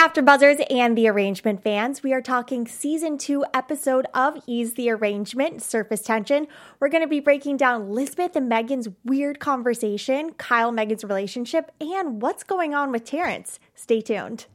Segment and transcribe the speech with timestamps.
[0.00, 4.88] After Buzzers and the Arrangement fans, we are talking season two episode of E!'s the
[4.88, 6.46] Arrangement, Surface Tension.
[6.80, 12.22] We're going to be breaking down Lisbeth and Megan's weird conversation, Kyle Megan's relationship, and
[12.22, 13.58] what's going on with Terence.
[13.74, 14.46] Stay tuned.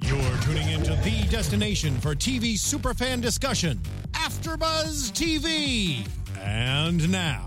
[0.00, 3.80] You're tuning into the destination for TV superfan discussion,
[4.12, 6.06] AfterBuzz TV.
[6.38, 7.46] And now,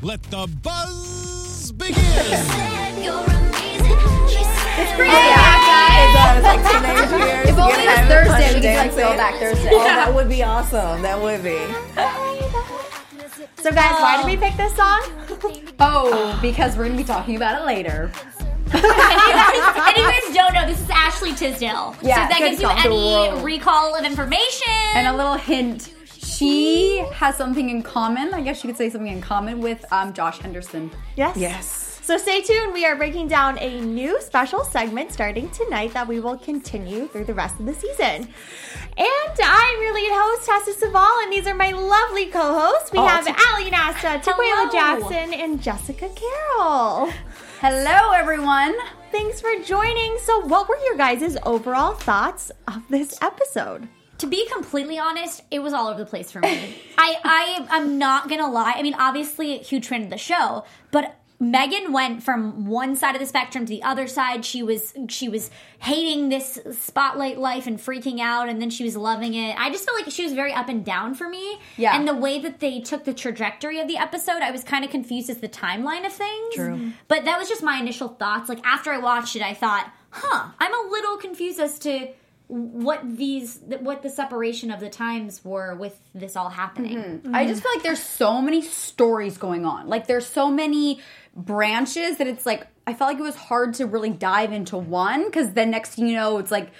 [0.00, 2.46] let the buzz begin.
[4.78, 7.48] It's pretty It does, like teenage years.
[7.48, 9.70] If only it was Thursday, we could like go back Thursday.
[9.72, 11.02] Oh, that would be awesome.
[11.02, 11.58] That would be.
[13.62, 15.02] So, guys, why did we pick this song?
[15.80, 18.10] Oh, because we're gonna be talking about it later.
[18.72, 21.96] and, you guys, and you guys don't know, this is Ashley Tisdale.
[22.02, 24.72] Yeah, so if that gives you any recall of information.
[24.94, 25.94] And a little hint.
[26.18, 28.34] She has something in common.
[28.34, 30.90] I guess you could say something in common with um, Josh Henderson.
[31.16, 31.36] Yes.
[31.36, 31.85] Yes.
[32.06, 32.72] So stay tuned.
[32.72, 37.24] We are breaking down a new special segment starting tonight that we will continue through
[37.24, 38.28] the rest of the season.
[38.96, 42.92] And I'm your lead host, Tessa Cevaal, and these are my lovely co-hosts.
[42.92, 44.70] We Oh, have t- Ally Nasta, Taquaila.
[44.70, 47.10] Jackson, and Jessica Carroll.
[47.60, 48.76] Hello, everyone.
[49.10, 50.16] Thanks for joining.
[50.22, 53.88] So, what were your guys' overall thoughts of this episode?
[54.18, 56.48] to be completely honest, it was all over the place for me.
[56.98, 58.72] I, I, I'm not gonna lie.
[58.76, 63.20] I mean, obviously, huge fan of the show, but Megan went from one side of
[63.20, 64.44] the spectrum to the other side.
[64.44, 68.96] She was, she was hating this spotlight life and freaking out, and then she was
[68.96, 69.54] loving it.
[69.58, 71.58] I just felt like she was very up and down for me.
[71.76, 71.94] Yeah.
[71.94, 74.90] And the way that they took the trajectory of the episode, I was kind of
[74.90, 76.54] confused as the timeline of things.
[76.54, 76.74] True.
[76.74, 76.90] Mm-hmm.
[77.08, 78.48] But that was just my initial thoughts.
[78.48, 82.08] Like after I watched it, I thought, huh, I'm a little confused as to
[82.48, 86.96] what these what the separation of the times were with this all happening.
[86.96, 87.34] Mm-hmm.
[87.34, 89.88] I just feel like there's so many stories going on.
[89.88, 91.00] Like there's so many
[91.34, 95.24] branches that it's like I felt like it was hard to really dive into one
[95.24, 96.70] because then next thing you know it's like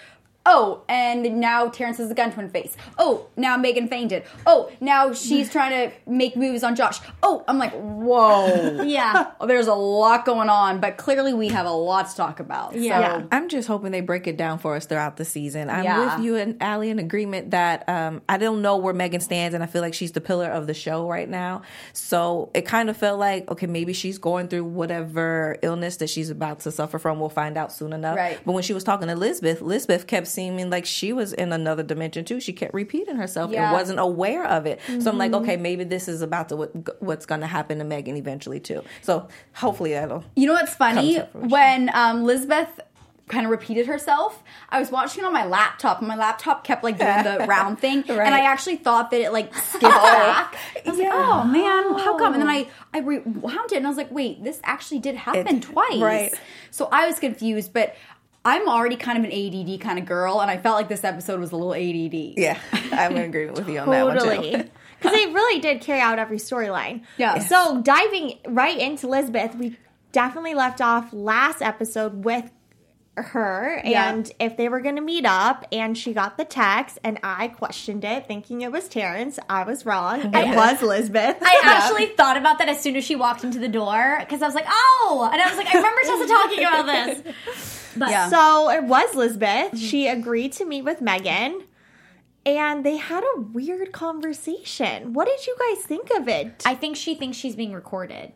[0.47, 2.77] oh and now Terence has a gun to his face.
[2.99, 4.23] Oh now Megan fainted.
[4.47, 7.01] Oh now she's trying to make moves on Josh.
[7.23, 9.33] Oh I'm like whoa Yeah.
[9.47, 12.75] there's a lot going on but clearly we have a lot to talk about.
[12.75, 13.21] Yeah.
[13.21, 15.69] So, I'm just hoping they break it down for us throughout the season.
[15.69, 16.17] I'm Yeah.
[16.17, 19.63] with you and Ally in agreement that um, I don't know where Megan stands, and
[19.63, 21.63] I feel like she's the pillar of the show right now.
[21.93, 26.31] So it kind of felt like, okay, maybe she's going through whatever illness that she's
[26.31, 27.19] about to suffer from.
[27.21, 28.17] We'll find out soon enough.
[28.17, 28.39] Right.
[28.45, 31.83] But when she was talking to Elizabeth, Elizabeth kept seeming like she was in another
[31.83, 32.39] dimension too.
[32.41, 33.65] She kept repeating herself Yeah.
[33.65, 34.79] and wasn't aware of it.
[35.01, 37.85] So I'm like, okay, maybe this is about to what, what's going to happen to
[37.85, 38.83] Megan eventually too.
[39.03, 40.23] So hopefully that'll.
[40.37, 41.17] You know what's funny?
[41.17, 41.51] Comes to fruition.
[41.51, 42.81] When um, Lisbeth
[43.29, 46.85] kind of repeated herself, I was watching it on my laptop, and my laptop kept
[46.85, 50.55] like doing the round thing, and I actually thought that it like skipped back.
[50.87, 52.35] I was like, oh man, how come?
[52.35, 55.57] And then I I rewound it, and I was like, wait, this actually did happen
[55.57, 55.99] It- twice.
[55.99, 56.35] right.
[56.71, 57.97] So I was confused, but.
[58.47, 61.41] I'm already kind of an ADD kind of girl, and I felt like this episode
[61.41, 62.39] was a little ADD.
[62.39, 62.57] Yeah,
[62.93, 64.25] I'm in agreement with you on that one too.
[64.25, 64.71] Totally.
[64.99, 67.03] Because they really did carry out every storyline.
[67.19, 67.41] Yeah.
[67.41, 69.77] So diving right into Lisbeth, we
[70.13, 72.49] definitely left off last episode with
[73.23, 74.11] her Yeah.
[74.11, 77.49] and if they were going to meet up and she got the text and I
[77.49, 79.39] questioned it thinking it was Terence.
[79.49, 80.21] I was wrong.
[80.35, 81.39] It was Lisbeth.
[81.43, 84.47] I actually thought about that as soon as she walked into the door because I
[84.47, 87.93] was like, oh, and I was like, I remember Tessa talking about this.
[87.97, 88.29] But Yeah.
[88.29, 89.69] So it was Lisbeth.
[89.69, 89.77] Mm-hmm.
[89.77, 91.63] She agreed to meet with Megan.
[92.45, 95.15] And they had a weird conversation.
[95.15, 96.63] What did you guys think of it?
[96.65, 98.33] I think she thinks she's being recorded.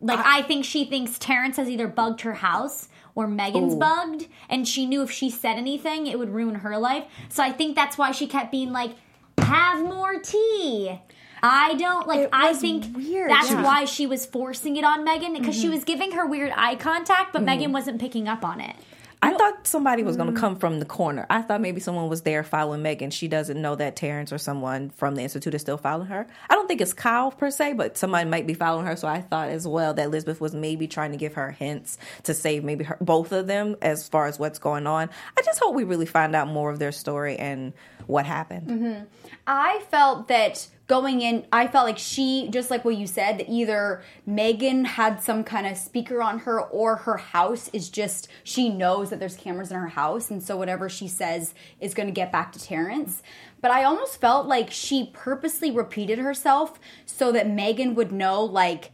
[0.00, 4.26] Like uh, I think she thinks Terence has either bugged her house or Megan's bugged,
[4.48, 7.04] and she knew if she said anything, it would ruin her life.
[7.28, 8.92] So I think that's why she kept being like,
[9.38, 11.00] "Have more tea."
[11.42, 12.28] I don't like.
[12.32, 13.56] I think weird, that's yeah.
[13.56, 13.64] Mm-hmm.
[13.64, 17.32] why she was forcing it on Megan because she was giving her weird eye contact,
[17.32, 18.76] but Megan wasn't picking up on it.
[19.22, 20.20] I thought somebody was Mm.
[20.20, 21.26] going to come from the corner.
[21.28, 23.10] I thought maybe someone was there following Megan.
[23.10, 26.26] She doesn't know that Terence or someone from the Institute is still following her.
[26.48, 28.96] I don't think it's Kyle per se, but somebody might be following her.
[28.96, 32.32] So I thought as well that Elizabeth was maybe trying to give her hints to
[32.32, 35.10] save maybe her, both of them as far as what's going on.
[35.38, 37.74] I just hope we really find out more of their story and
[38.06, 39.06] what happened.
[39.46, 43.48] I felt that going in, I felt like she, just like what you said, that
[43.48, 48.68] either Megan had some kind of speaker on her or her house is just, she
[48.68, 50.32] knows that there's cameras in her house.
[50.32, 53.22] And so whatever she says is going to get back to Terence.
[53.60, 58.90] But I almost felt like she purposely repeated herself so that Megan would know, like,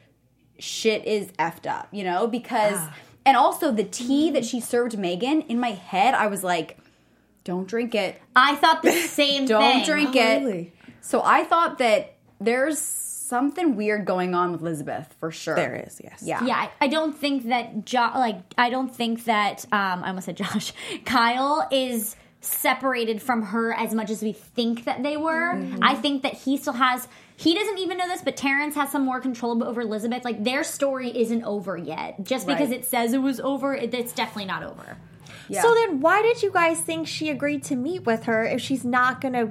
[0.59, 2.27] shit is effed up, you know?
[2.27, 2.95] Because, ah.
[3.25, 6.77] and also the tea that she served Megan, in my head, I was like,
[7.47, 8.21] don't drink it.
[8.35, 9.59] I thought the same thing.
[9.59, 10.39] Don't drink Oh, it.
[10.45, 10.73] really?
[11.07, 15.55] So I thought that there's something weird going on with Elizabeth for sure.
[15.55, 16.21] There is, yes.
[16.23, 16.45] Yeah.
[16.45, 20.27] Yeah, I, I don't think that jo- like I don't think that um I almost
[20.27, 20.73] said Josh
[21.05, 25.55] Kyle is separated from her as much as we think that they were.
[25.55, 25.79] Mm-hmm.
[25.83, 27.07] I think that he still has
[27.37, 30.25] he doesn't even know this, but Terence has some more control over Elizabeth.
[30.25, 32.25] Like their story isn't over yet.
[32.25, 32.81] Just because Right.
[32.81, 34.97] it says it was over, it, it's definitely not over.
[35.49, 35.63] Yeah.
[35.63, 38.85] So then, why did you guys think she agreed to meet with her if she's
[38.85, 39.51] not going to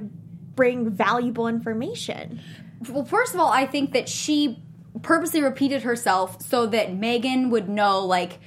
[0.56, 2.40] bring valuable information?
[2.90, 4.62] Well, first of all, I think that she
[5.02, 8.40] purposely repeated herself so that Megan would know, like,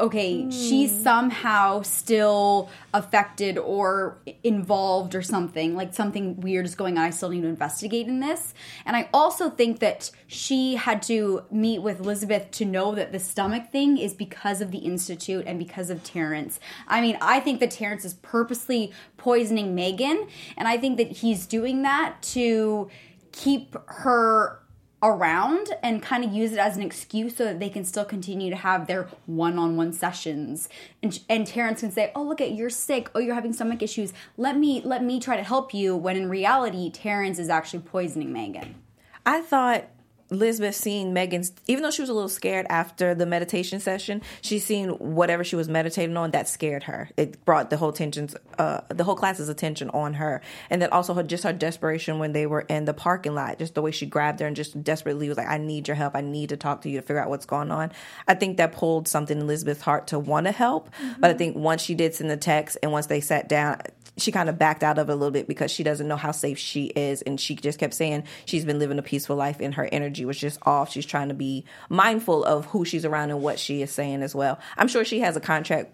[0.00, 1.02] okay, she's hmm.
[1.02, 5.74] somehow still affected or involved or something.
[5.74, 7.04] Like, something weird is going on.
[7.04, 8.54] I still need to investigate in this.
[8.86, 13.18] And I also think that she had to meet with Elizabeth to know that the
[13.18, 16.60] stomach thing is because of the Institute and because of Terence.
[16.86, 20.28] I mean, I think that Terence is purposely poisoning Megan.
[20.56, 22.88] And I think that he's doing that to
[23.32, 24.60] keep her
[25.02, 28.50] around and kind of use it as an excuse so that they can still continue
[28.50, 30.68] to have their one-on-one sessions.
[31.02, 33.10] And and Terence can say oh look at you're sick.
[33.14, 34.12] Oh you're having stomach issues.
[34.36, 35.96] Let me let me try to help you.
[35.96, 38.74] When in reality Terence is actually poisoning Megan.
[39.24, 39.88] I thought
[40.30, 44.58] Elizabeth seeing Megan's, even though she was a little scared after the meditation session, she
[44.58, 47.08] seen whatever she was meditating on that scared her.
[47.16, 51.14] It brought the whole tensions, uh, the whole class's attention on her, and then also
[51.14, 54.06] her just her desperation when they were in the parking lot, just the way she
[54.06, 56.14] grabbed her and just desperately was like, "I need your help.
[56.14, 57.92] I need to talk to you to figure out what's going on."
[58.26, 61.56] I think that pulled something in Elizabeth's heart to want to help, but I think
[61.56, 63.80] once she did send the text and once they sat down,
[64.18, 66.32] she kind of backed out of it a little bit because she doesn't know how
[66.32, 69.72] safe she is and she just kept saying she's been living a peaceful life in
[69.72, 73.42] her energy was just off she's trying to be mindful of who she's around and
[73.42, 75.92] what she is saying as well i'm sure she has a contract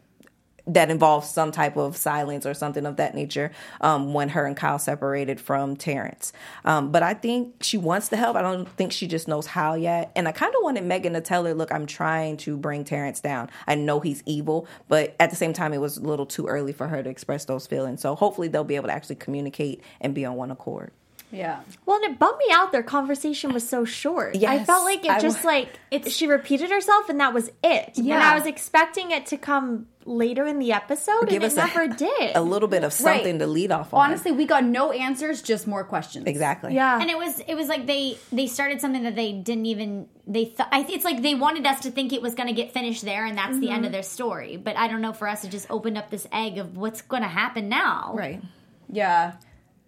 [0.66, 3.50] that involves some type of silence or something of that nature
[3.80, 6.32] um, when her and Kyle separated from Terence.
[6.64, 8.36] Um, but I think she wants to help.
[8.36, 10.10] I don't think she just knows how yet.
[10.16, 13.20] And I kind of wanted Megan to tell her, look, I'm trying to bring Terence
[13.20, 13.50] down.
[13.66, 16.72] I know he's evil, but at the same time, it was a little too early
[16.72, 18.00] for her to express those feelings.
[18.00, 20.92] So hopefully they'll be able to actually communicate and be on one accord.
[21.34, 22.72] Yeah Well, and it bummed me out.
[22.72, 24.36] Their conversation was so short.
[24.42, 27.50] I felt like it I just wa- like it, she repeated herself, and that was
[27.62, 27.92] it.
[27.96, 28.14] Yeah.
[28.14, 31.56] And I was expecting it to come later in the episode, Give and us it
[31.56, 32.36] never did.
[32.36, 33.38] a little bit of something Right.
[33.38, 34.10] to lead off on.
[34.10, 36.74] honestly we got no answers just more questions exactly.
[36.74, 40.06] yeah, And it was it was like they they started something that they didn't even
[40.26, 43.02] they thought it's like they wanted us to think it was going to get finished
[43.04, 43.92] there and that's the end of mm-hmm.
[43.92, 44.58] their story.
[44.58, 47.22] But I don't know for us it just opened up this egg of what's going
[47.22, 48.12] to happen now.
[48.14, 48.42] Right.
[48.90, 49.32] yeah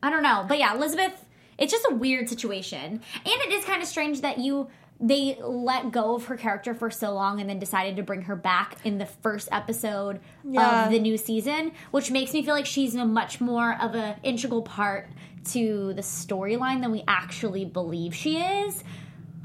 [0.03, 0.45] I don't know.
[0.47, 1.25] But yeah, Elizabeth,
[1.59, 2.85] it's just a weird situation.
[2.85, 4.69] And it is kind of strange that you
[4.99, 8.35] they let go of her character for so long and then decided to bring her
[8.35, 10.87] back in the first episode Yeah.
[10.87, 14.17] of the new season, which makes me feel like she's a much more of an
[14.23, 15.11] integral part
[15.53, 18.83] to the storyline than we actually believe she is.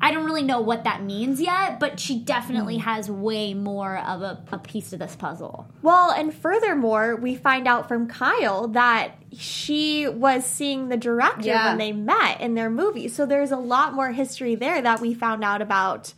[0.01, 2.81] I don't really know what that means yet, but she definitely hmm.
[2.81, 5.67] has way more of a, a piece to this puzzle.
[5.81, 11.69] Well, and furthermore, we find out from Kyle that she was seeing the director Yeah.
[11.69, 13.07] when they met in their movie.
[13.07, 16.13] So there's a lot more history there that we found out about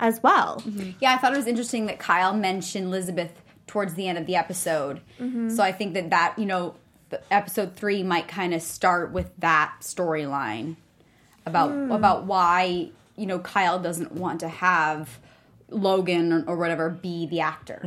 [0.00, 0.60] as well.
[0.66, 0.90] Mm-hmm.
[1.00, 3.32] Yeah, I thought it was interesting that Kyle mentioned Elizabeth
[3.66, 5.00] towards the end of the episode.
[5.20, 5.50] Mm-hmm.
[5.50, 6.74] So I think that that, you know,
[7.30, 10.76] episode 3 might kind of start with that storyline
[11.46, 11.90] about hmm.
[11.90, 15.18] about why, you know, Kyle doesn't want to have
[15.70, 17.80] Logan or, or whatever be the actor.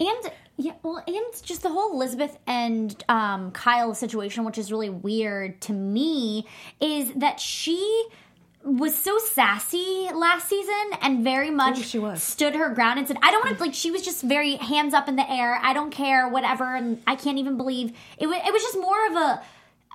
[0.00, 4.90] And yeah, well, and just the whole Elizabeth and um, Kyle situation, which is really
[4.90, 6.46] weird to me,
[6.80, 8.06] is that she
[8.64, 12.22] was so sassy last season and very much was.
[12.22, 14.94] stood her ground and said, "I don't want to." Like she was just very hands
[14.94, 15.60] up in the air.
[15.62, 16.74] I don't care, whatever.
[16.74, 18.26] And I can't even believe it.
[18.26, 19.42] Was, it was just more of a.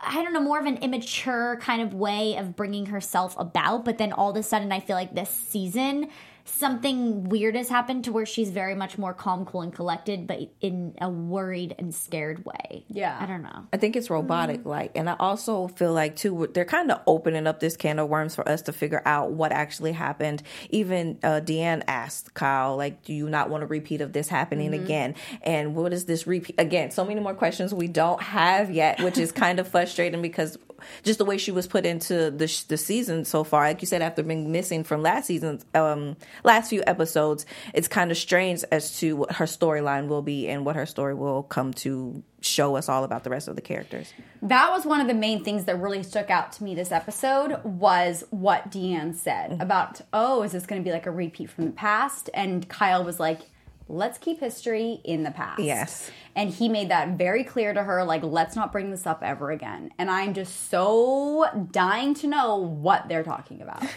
[0.06, 3.86] I don't know, more of an immature kind of way of bringing herself about.
[3.86, 6.10] But then all of a sudden, I feel like this season,
[6.46, 10.40] something weird has happened to where she's very much more calm, cool, and collected, but
[10.62, 12.86] in a worried and scared way.
[12.90, 13.18] Yeah.
[13.20, 13.68] I don't know.
[13.72, 17.48] I think it's robotic like and I also feel like too they're kind of opening
[17.48, 20.44] up this can of worms for us to figure out what actually happened.
[20.70, 24.74] Even uh Deanne asked Kyle like do you not want a repeat of this happening
[24.74, 25.16] again?
[25.42, 26.92] And what is this repeat again?
[26.92, 30.58] So many more questions we don't have yet, which is kind of frustrating because
[31.04, 33.88] just the way she was put into the sh- the season so far, like you
[33.88, 38.64] said, after being missing from last season's um, last few episodes, it's kind of strange
[38.72, 42.76] as to what her storyline will be and what her story will come to show
[42.76, 44.14] us all about the rest of the characters.
[44.42, 47.64] That was one of the main things that really stuck out to me this episode
[47.64, 51.66] was what Deanne said about, oh, is this going to be like a repeat from
[51.66, 52.30] the past?
[52.34, 53.42] And Kyle was like,
[53.88, 55.62] let's keep history in the past.
[55.62, 56.12] Yes.
[56.36, 59.52] And he made that very clear to her, like, let's not bring this up ever
[59.52, 59.92] again.
[59.98, 63.84] And I'm just so dying to know what they're talking about.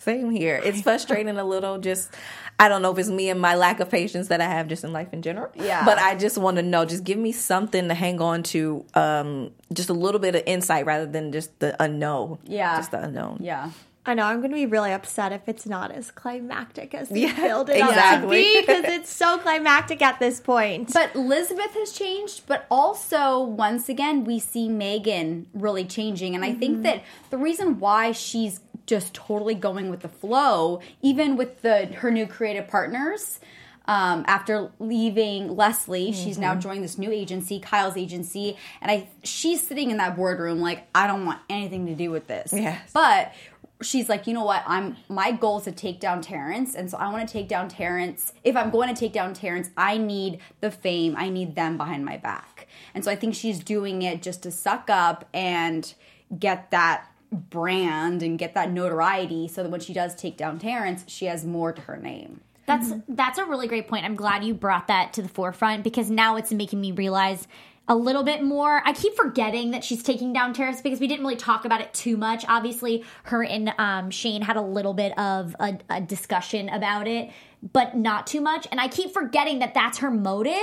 [0.00, 0.58] Same here.
[0.64, 1.76] It's frustrating a little.
[1.78, 2.10] Just
[2.58, 4.82] I don't know if it's me and my lack of patience that I have just
[4.82, 5.50] in life in general.
[5.54, 5.84] Yeah.
[5.84, 6.86] But I just want to know.
[6.86, 8.86] Just give me something to hang on to.
[8.94, 12.38] Um, just a little bit of insight rather than just the unknown.
[12.44, 12.78] Yeah.
[12.78, 13.40] Just the unknown.
[13.42, 13.72] Yeah.
[14.06, 17.22] I know I'm going to be really upset if it's not as climactic as they
[17.22, 20.92] Yeah, build it up to be because it's so climactic at this point.
[20.94, 26.54] But Elizabeth has changed, but also once again we see Megan really changing, and I
[26.54, 31.86] think that the reason why she's just totally going with the flow, even with the
[31.86, 33.38] her new creative partners.
[33.86, 39.66] Um, after leaving Leslie, she's now joined this new agency, Kyle's agency, and I she's
[39.66, 42.52] sitting in that boardroom like I don't want anything to do with this.
[42.52, 42.88] Yes.
[42.92, 43.32] But
[43.82, 44.62] she's like, you know what?
[44.66, 47.68] I'm my goal is to take down Terence, and so I want to take down
[47.68, 48.32] Terence.
[48.44, 51.14] If I'm going to take down Terence, I need the fame.
[51.16, 54.50] I need them behind my back, and so I think she's doing it just to
[54.50, 55.92] suck up and
[56.38, 61.04] get that brand and get that notoriety, so that when she does take down Terence,
[61.06, 62.40] she has more to her name.
[62.66, 63.14] That's mm-hmm.
[63.14, 64.04] that's a really great point.
[64.04, 67.48] I'm glad you brought that to the forefront because now it's making me realize
[67.90, 68.80] a little bit more.
[68.86, 71.92] I keep forgetting that she's taking down Terence because we didn't really talk about it
[71.92, 72.44] too much.
[72.48, 77.30] Obviously, her and um, Shane had a little bit of a, a discussion about it,
[77.72, 78.68] but not too much.
[78.70, 80.54] And I keep forgetting that that's her motive.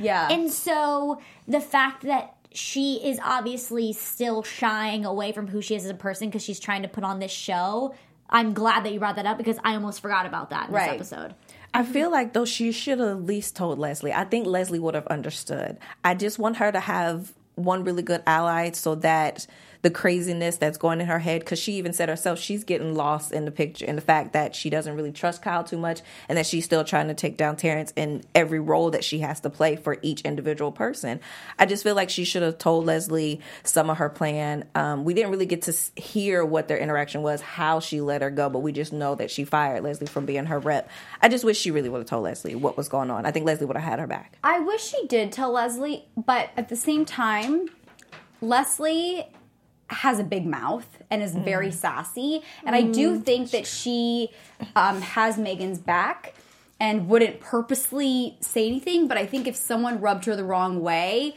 [0.00, 0.28] Yeah.
[0.30, 5.84] And so the fact that she is obviously still shying away from who she is
[5.84, 7.94] as a person because she's trying to put on this show.
[8.30, 10.98] I'm glad that you brought that up because I almost forgot about that in Right.
[10.98, 11.34] this episode.
[11.76, 11.92] I mm-hmm.
[11.92, 14.14] feel like though she should have at least told Leslie.
[14.14, 15.76] I think Leslie would have understood.
[16.02, 19.46] I just want her to have one really good ally so that
[19.86, 23.30] the craziness that's going in her head because she even said herself she's getting lost
[23.30, 26.36] in the picture in the fact that she doesn't really trust Kyle too much and
[26.36, 29.48] that she's still trying to take down Terence in every role that she has to
[29.48, 31.20] play for each individual person.
[31.56, 34.64] I just feel like she should have told Leslie some of her plan.
[34.74, 38.30] Um, we didn't really get to hear what their interaction was, how she let her
[38.32, 40.90] go, but we just know that she fired Leslie from being her rep.
[41.22, 43.24] I just wish she really would have told Leslie what was going on.
[43.24, 44.36] I think Leslie would have had her back.
[44.42, 47.68] I wish she did tell Leslie, but at the same time,
[48.40, 49.28] Leslie
[49.88, 51.74] has a big mouth and is very mm.
[51.74, 53.24] sassy, and I do mm.
[53.24, 54.30] think that she
[54.74, 56.34] um, has Megan's back
[56.78, 59.08] and wouldn't purposely say anything.
[59.08, 61.34] But I think if someone rubbed her the wrong way,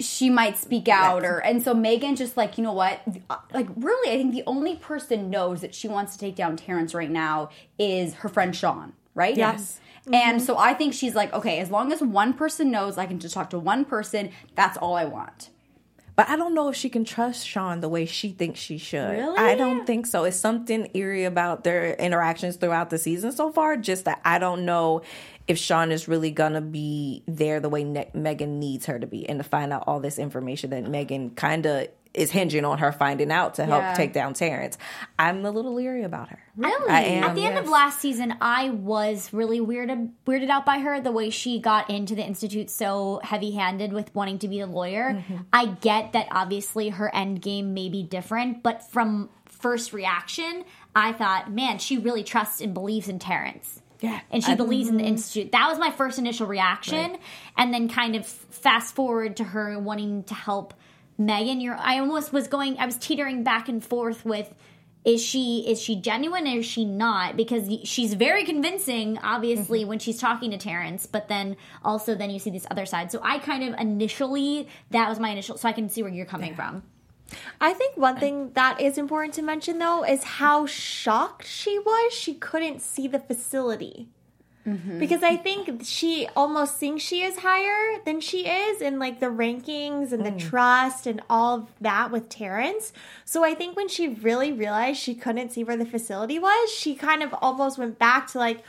[0.00, 3.00] she might speak out or and so Megan just like you know what?
[3.52, 6.94] Like really I think the only person knows that she wants to take down Terence
[6.94, 9.36] right now is her friend Sean right?
[9.36, 9.78] Yes.
[10.06, 10.44] and mm-hmm.
[10.44, 13.34] so I think she's like okay as long as one person knows I can just
[13.34, 14.30] talk to one person.
[14.56, 15.50] That's all I want
[16.16, 19.10] But I don't know if she can trust Sean the way she thinks she should.
[19.10, 19.36] Really?
[19.36, 20.24] I don't think so.
[20.24, 23.76] It's something eerie about their interactions throughout the season so far.
[23.76, 25.02] Just that I don't know
[25.48, 29.28] if Sean is really gonna be there the way ne- Megan needs her to be,
[29.28, 32.92] and to find out all this information that Megan kind of is hinging on her
[32.92, 33.94] finding out to help Yeah.
[33.94, 34.78] take down Terence.
[35.18, 36.38] I'm a little leery about her.
[36.56, 36.88] Really?
[36.88, 37.24] I am.
[37.24, 41.10] At the end of last season, I was really weirded weirded out by her the
[41.10, 45.14] way she got into the institute so heavy handed with wanting to be a lawyer.
[45.14, 45.36] Mm-hmm.
[45.52, 51.12] I get that obviously her end game may be different, but from first reaction, I
[51.12, 53.80] thought, man, she really trusts and believes in Terence.
[54.00, 54.20] Yeah.
[54.30, 55.50] And she I- believes in the institute.
[55.52, 57.16] That was my first initial reaction.
[57.56, 60.74] And then kind of fast forward to her wanting to help
[61.18, 61.60] Megan.
[61.60, 64.52] You're I almost was going I was teetering back and forth with
[65.04, 67.36] is she is she genuine or is she not?
[67.36, 69.88] Because she's very convincing, obviously, Mm-hmm.
[69.90, 73.12] when she's talking to Terence, but then also then you see this other side.
[73.12, 76.26] So I kind of initially that was my initial so I can see where you're
[76.26, 76.82] coming from.
[77.60, 82.12] I think one thing that is important to mention though is how shocked she was
[82.12, 84.08] she couldn't see the facility.
[84.64, 89.26] Because I think she almost thinks she is higher than she is in like the
[89.26, 92.92] rankings and the trust and all of that with Terence.
[93.26, 96.94] So I think when she really realized she couldn't see where the facility was, she
[96.94, 98.62] kind of almost went back to like,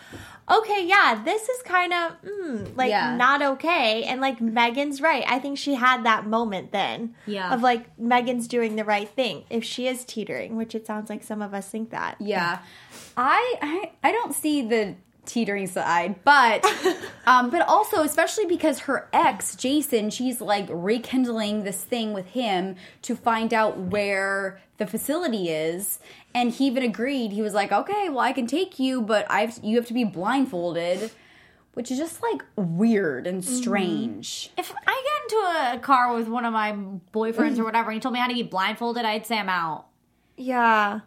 [0.51, 3.15] okay, yeah, this is kind of mm, like Yeah.
[3.15, 4.03] not okay.
[4.03, 5.23] And like Megan's right.
[5.27, 7.53] I think she had that moment then Yeah.
[7.53, 11.23] of like Megan's doing the right thing if she is teetering, which it sounds like
[11.23, 12.17] some of us think that.
[12.19, 12.59] Yeah,
[13.15, 14.95] I, I I don't see the
[15.25, 16.65] teetering side, but
[17.25, 22.75] um, but also especially because her ex Jason, she's like rekindling this thing with him
[23.03, 26.00] to find out where the facility is,
[26.34, 27.32] and he even agreed.
[27.32, 30.03] He was like, "Okay, well, I can take you, but I've you have to be
[30.03, 31.12] blindfolded."
[31.74, 34.50] Which is just like weird and strange.
[34.58, 36.72] If I get into a car with one of my
[37.13, 39.88] boyfriends or whatever and he told me how to be blindfolded, I'd say I'm out.
[40.38, 41.01] Yeah.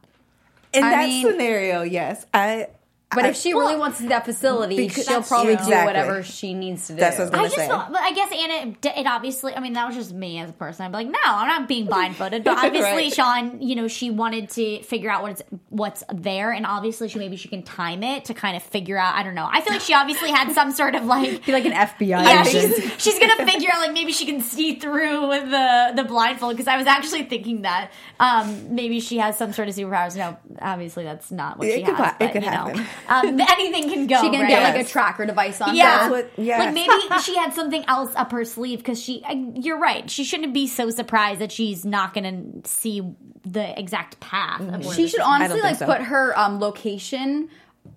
[0.75, 2.69] in I that mean- scenario, yes, I
[3.15, 5.65] But if she really wants to see that facility, she'll probably true.
[5.65, 5.87] do Exactly.
[5.87, 7.01] whatever she needs to do.
[7.01, 7.69] That's what I was I gonna just say.
[7.69, 10.51] thought, but I guess Anna, it, it obviously, I mean, that was just me as
[10.51, 10.85] a person.
[10.85, 12.45] I'm like, no, I'm not being blindfolded.
[12.45, 13.13] But obviously, Right.
[13.15, 17.37] Sean, you know, she wanted to figure out what's what's there, and obviously, she maybe
[17.37, 19.15] she can time it to kind of figure out.
[19.15, 19.49] I don't know.
[19.51, 21.45] I feel like she obviously had some sort of like.
[21.47, 22.75] Be like an FBI Yeah, agent.
[22.75, 26.53] she's, she's gonna figure out like maybe she can see through with the the blindfold
[26.59, 30.15] because I was actually thinking that um, maybe she has some sort of superpowers.
[30.15, 32.07] No, obviously that's not what It she could has.
[32.13, 32.87] po- it but, could you know, happen.
[33.09, 34.21] Um, anything can go.
[34.21, 34.49] She can right?
[34.49, 36.11] get like a tracker device on Yeah, her.
[36.11, 36.59] what- yes.
[36.59, 39.23] like maybe she had something else up her sleeve because she.
[39.25, 40.11] I- You're right.
[40.11, 43.03] She shouldn't be so surprised that she's not going to see
[43.45, 44.61] the exact path.
[44.61, 45.87] Of where She should is- honestly like so.
[45.87, 47.49] put her um, location,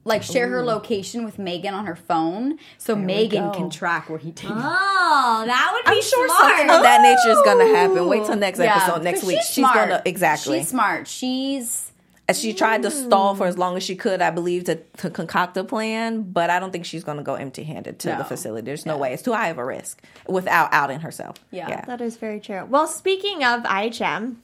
[0.05, 4.31] like share her location with Megan on her phone, so Megan can track where he
[4.31, 4.53] takes.
[4.55, 6.41] Oh, that would be I'm sure smart.
[6.57, 8.07] something of that nature is going to happen.
[8.07, 9.37] Wait till next episode next week.
[9.39, 9.75] She's, She's, smart.
[9.75, 10.59] going to exactly.
[10.59, 11.07] She's smart.
[11.07, 11.90] She's
[12.31, 13.59] And she tried to stall for as mm.
[13.59, 16.23] long as she could, I believe, to, to concoct a plan.
[16.23, 18.17] But I don't think she's going to go empty-handed to No.
[18.19, 18.65] the facility.
[18.65, 19.13] There's no way.
[19.13, 21.35] It's too high of a risk without outing herself.
[21.51, 21.83] Yeah.
[21.85, 22.65] That is very true.
[22.65, 24.35] Well, speaking of IHM,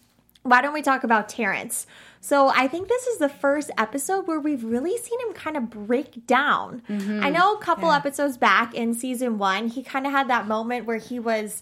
[0.44, 1.88] why don't we talk about Terence?
[2.20, 5.70] So I think this is the first episode where we've really seen him kind of
[5.70, 6.82] break down.
[6.90, 7.24] Mm-hmm.
[7.24, 10.86] I know a couple episodes back in season one, he kind of had that moment
[10.86, 11.62] where he was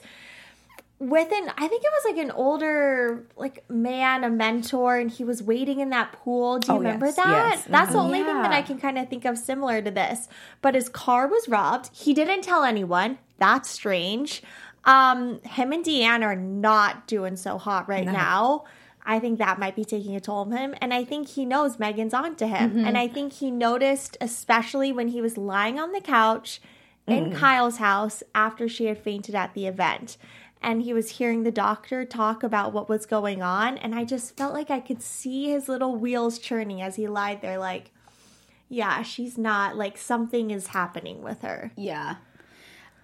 [0.97, 5.23] with an I think it was like an older like man, a mentor, and he
[5.23, 6.59] was waiting in that pool.
[6.59, 7.27] Do you Oh, remember yes, that?
[7.27, 7.65] yes.
[7.69, 8.05] That's the mm-hmm.
[8.05, 10.27] only thing that I can kind of think of similar to this.
[10.61, 11.89] But his car was robbed.
[11.93, 13.17] He didn't tell anyone.
[13.37, 14.41] That's strange.
[14.85, 18.65] Um, him and Deanne are not doing so hot right now.
[19.05, 20.75] I think that might be taking a toll on him.
[20.81, 22.71] And I think he knows Megan's on to him.
[22.71, 22.85] Mm-hmm.
[22.85, 26.61] And I think he noticed, especially when he was lying on the couch
[27.07, 27.35] in mm.
[27.35, 30.17] Kyle's house after she had fainted at the event.
[30.65, 33.77] And he was hearing the doctor talk about what was going on.
[33.77, 37.41] And I just felt like I could see his little wheels churning as he lied
[37.41, 37.91] there, like,
[38.67, 41.71] yeah, she's not, like, something is happening with her.
[41.77, 42.15] Yeah.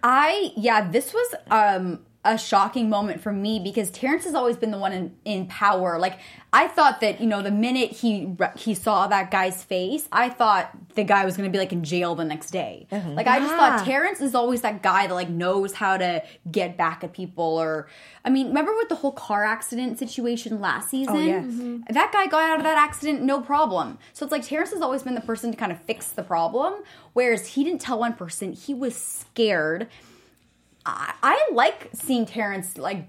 [0.03, 4.70] I yeah, this was um a shocking moment for me because Terence has always been
[4.70, 5.98] the one in, in power.
[5.98, 6.20] Like
[6.54, 10.72] I thought that you know the minute he he saw that guy's face, I thought
[10.94, 12.86] the guy was going to be like in jail the next day.
[12.92, 13.16] Mm-hmm.
[13.16, 13.84] Like I just thought ah.
[13.84, 17.44] Terence is always that guy that like knows how to get back at people.
[17.44, 17.88] Or
[18.24, 21.25] I mean, remember with the whole car accident situation last oh, season?
[21.25, 21.46] yes.
[21.46, 21.94] Mm-hmm.
[21.94, 23.98] That guy got out of that accident no problem.
[24.14, 26.84] So it's like Terence has always been the person to kind of fix the problem,
[27.14, 28.53] whereas he didn't tell one person.
[28.53, 29.88] He was scared.
[30.85, 33.07] I, I like seeing Terence like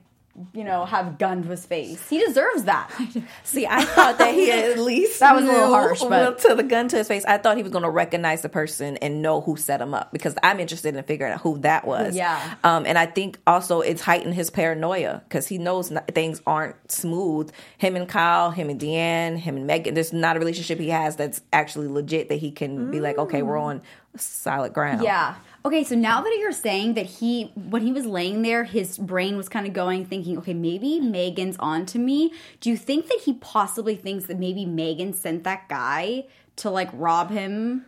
[0.55, 2.09] you know have gun to his face.
[2.09, 2.91] He deserves that.
[3.45, 6.63] See, I thought that he at least That was a little harsh, but- to the
[6.63, 7.23] gun to his face.
[7.27, 10.11] I thought he was going to recognize the person and know who set him up
[10.11, 12.17] because I'm interested in figuring out who that was.
[12.17, 12.55] Yeah.
[12.65, 16.77] Um, and I think also it's heightened his paranoia because he knows n- things aren't
[16.91, 17.53] smooth.
[17.77, 19.93] Him and Kyle, him and Deanne, him and Megan.
[19.93, 23.43] There's not a relationship he has that's actually legit that he can be like, okay,
[23.43, 23.83] we're on
[24.17, 25.03] solid ground.
[25.03, 25.35] Yeah.
[25.65, 29.37] Okay, so now that you're saying that he, when he was laying there, his brain
[29.37, 32.33] was kind of going, thinking, okay, maybe Megan's on to me.
[32.61, 36.25] Do you think that he possibly thinks that maybe Megan sent that guy
[36.57, 37.87] to like rob him?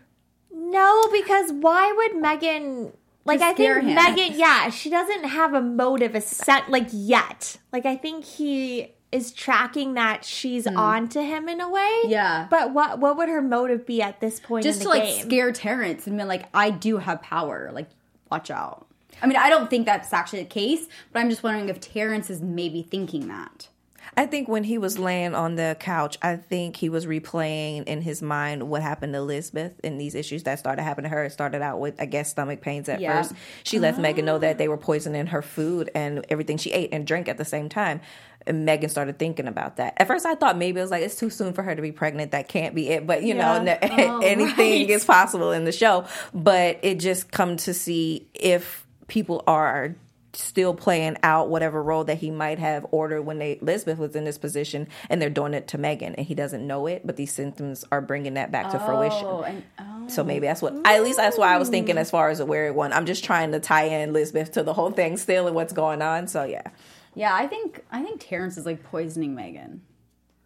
[0.53, 2.93] No, because why would Megan
[3.25, 3.95] like I think him.
[3.95, 7.57] Megan yeah, she doesn't have a motive set like yet.
[7.73, 10.77] Like I think he is tracking that she's hmm.
[10.77, 12.01] on to him in a way.
[12.07, 12.49] Yeah.
[12.51, 15.23] But what what would her motive be at this point Just in to like game?
[15.23, 17.71] scare Terence and be like, I do have power.
[17.73, 17.89] Like,
[18.31, 18.89] watch out.
[19.23, 22.29] I mean, I don't think that's actually the case, but I'm just wondering if Terence
[22.29, 23.69] is maybe thinking that.
[24.17, 28.03] I think when he was laying on the couch, I think he was replaying in
[28.03, 31.25] his mind what happened to Elizabeth and these issues that started happening to her.
[31.25, 33.23] It started out with, I guess, stomach pains at Yeah.
[33.23, 33.35] first.
[33.65, 34.59] She let Megan know that ah.
[34.59, 38.01] they were poisoning her food and everything she ate and drank at the same time.
[38.47, 39.95] And Megan started thinking about that.
[39.97, 41.93] At first, I thought maybe it was like it's too soon for her to be
[41.93, 42.33] pregnant.
[42.33, 43.07] That can't be it.
[43.07, 43.79] But you know, Yeah.
[43.81, 44.91] no- oh, anything right.
[44.91, 46.07] is possible in the show.
[46.33, 49.95] But it just come to see if people are
[50.37, 54.25] still playing out whatever role that he might have ordered when they Elizabeth was in
[54.25, 57.33] this position and they're doing it to Megan and he doesn't know it but these
[57.33, 60.09] symptoms are bringing that back to oh, fruition and, oh.
[60.09, 62.01] so maybe that's what at least that's what I was thinking oh.
[62.01, 64.73] as far as a weird one I'm just trying to tie in Elizabeth to the
[64.75, 66.69] whole thing still and what's going on so yeah
[67.15, 69.83] Yeah, I think I think Terence is like poisoning Megan.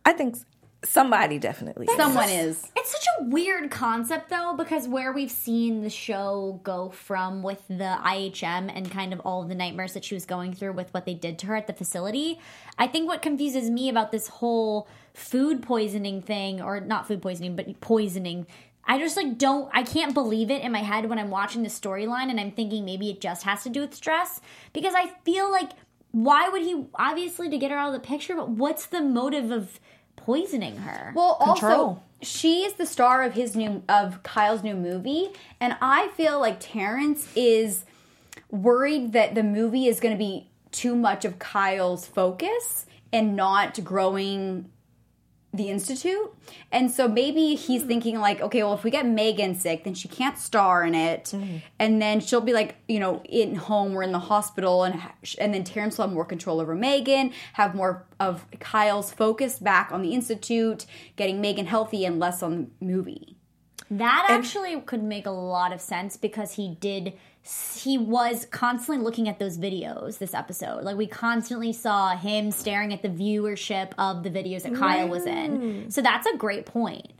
[0.04, 0.36] I think
[0.84, 1.96] somebody definitely is.
[1.96, 2.70] Someone is.
[2.76, 7.66] It's such a weird concept though, because where we've seen the show go from with
[7.68, 10.92] the IHM and kind of all of the nightmares that she was going through with
[10.94, 12.38] what they did to her at the facility,
[12.78, 17.56] I think what confuses me about this whole food poisoning thing, or not food poisoning,
[17.56, 18.46] but poisoning.
[18.90, 21.68] I just like don't I can't believe it in my head when I'm watching the
[21.68, 24.40] storyline and I'm thinking maybe it just has to do with stress
[24.72, 25.72] because I feel like
[26.12, 29.50] why would he obviously to get her out of the picture but what's the motive
[29.50, 29.78] of
[30.16, 31.72] poisoning her Well, Control.
[31.72, 35.28] also she is the star of his new of Kyle's new movie,
[35.60, 37.84] and I feel like Terence is
[38.50, 43.82] worried that the movie is going to be too much of Kyle's focus and not
[43.84, 44.68] growing
[45.52, 46.34] the institute.
[46.70, 47.88] And so maybe he's hmm.
[47.88, 51.30] thinking like, okay, well if we get Megan sick, then she can't star in it.
[51.30, 51.56] Hmm.
[51.78, 55.00] And then she'll be like, you know, in home or in the hospital and
[55.38, 59.90] and then Terence will have more control over Megan, have more of Kyle's focus back
[59.90, 60.84] on the institute,
[61.16, 63.36] getting Megan healthy and less on the movie.
[63.90, 67.14] That actually could make a lot of sense because he did.
[67.42, 70.84] He was constantly looking at those videos this episode.
[70.84, 75.24] Like we constantly saw him staring at the viewership of the videos that Kyle was
[75.24, 75.90] in.
[75.90, 77.12] So that's a great point.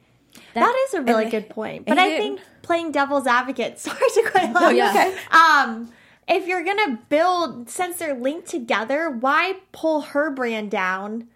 [0.54, 1.87] That is a really good point.
[1.87, 4.31] But I think playing devil's advocate, sorry to
[4.74, 4.90] yeah.
[4.90, 5.16] Okay.
[5.31, 5.92] Um,
[6.28, 11.28] if you're gonna build, since they're linked together, why pull her brand down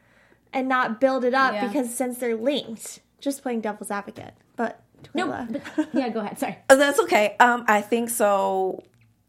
[0.53, 1.55] and not build it up?
[1.55, 1.67] Yeah.
[1.67, 4.35] Because since they're linked, just playing devil's advocate.
[4.57, 4.83] But
[5.15, 6.39] No, but, yeah, go ahead.
[6.39, 6.59] Sorry.
[6.71, 7.37] Oh, That's okay.
[7.41, 8.83] Um, I think so.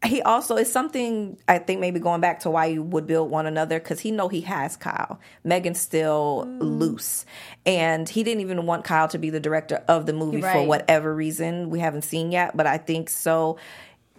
[0.04, 3.46] He also is something I think maybe going back to why you would build one
[3.46, 5.18] another because he know he has Kyle.
[5.44, 7.24] Megan's still loose,
[7.64, 11.14] and he didn't even want Kyle to be the director of the movie for whatever
[11.14, 12.54] reason we haven't seen yet.
[12.54, 13.56] But I think so.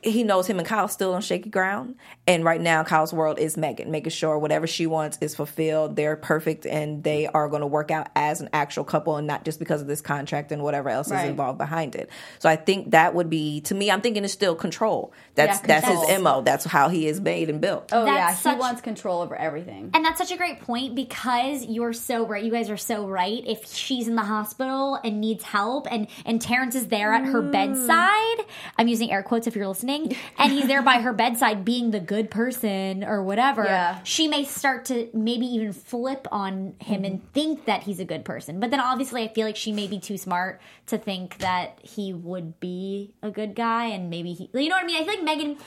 [0.05, 1.95] He knows him and Kyle still on shaky ground,
[2.27, 5.95] and right now Kyle's world is Megan, making sure whatever she wants is fulfilled.
[5.95, 9.43] They're perfect, and they are going to work out as an actual couple, and not
[9.45, 11.23] just because of this contract and whatever else Right.
[11.23, 12.09] is involved behind it.
[12.39, 13.89] So I think that would be to me.
[13.91, 15.11] I'm thinking it's still control.
[15.35, 16.21] That's Yeah, that's his control.
[16.21, 16.41] mo.
[16.41, 17.89] That's how he is made and built.
[17.91, 19.89] Oh yeah, That's he wants control over everything.
[19.93, 22.43] And that's such a great point because you're so right.
[22.43, 23.43] You guys are so right.
[23.45, 27.41] If she's in the hospital and needs help, and and Terence is there at her
[27.41, 27.51] mm.
[27.51, 28.45] bedside,
[28.77, 29.94] I'm using air quotes if you're listening,
[30.37, 33.63] and he's there by her bedside being the good person or whatever.
[33.63, 33.99] Yeah.
[34.03, 37.31] She may start to maybe even flip on him and mm-hmm.
[37.33, 38.59] think that he's a good person.
[38.59, 42.13] But then obviously, I feel like she may be too smart to think that he
[42.13, 45.01] would be a good guy, and maybe he, you know what I mean.
[45.01, 45.57] I feel like Megan.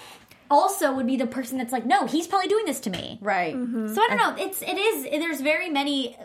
[0.50, 3.18] Also, would be the person that's like, no, he's probably doing this to me.
[3.20, 3.54] Right.
[3.54, 3.92] Mm-hmm.
[3.92, 4.42] So I don't know.
[4.42, 5.04] It's it is.
[5.04, 6.16] There's very many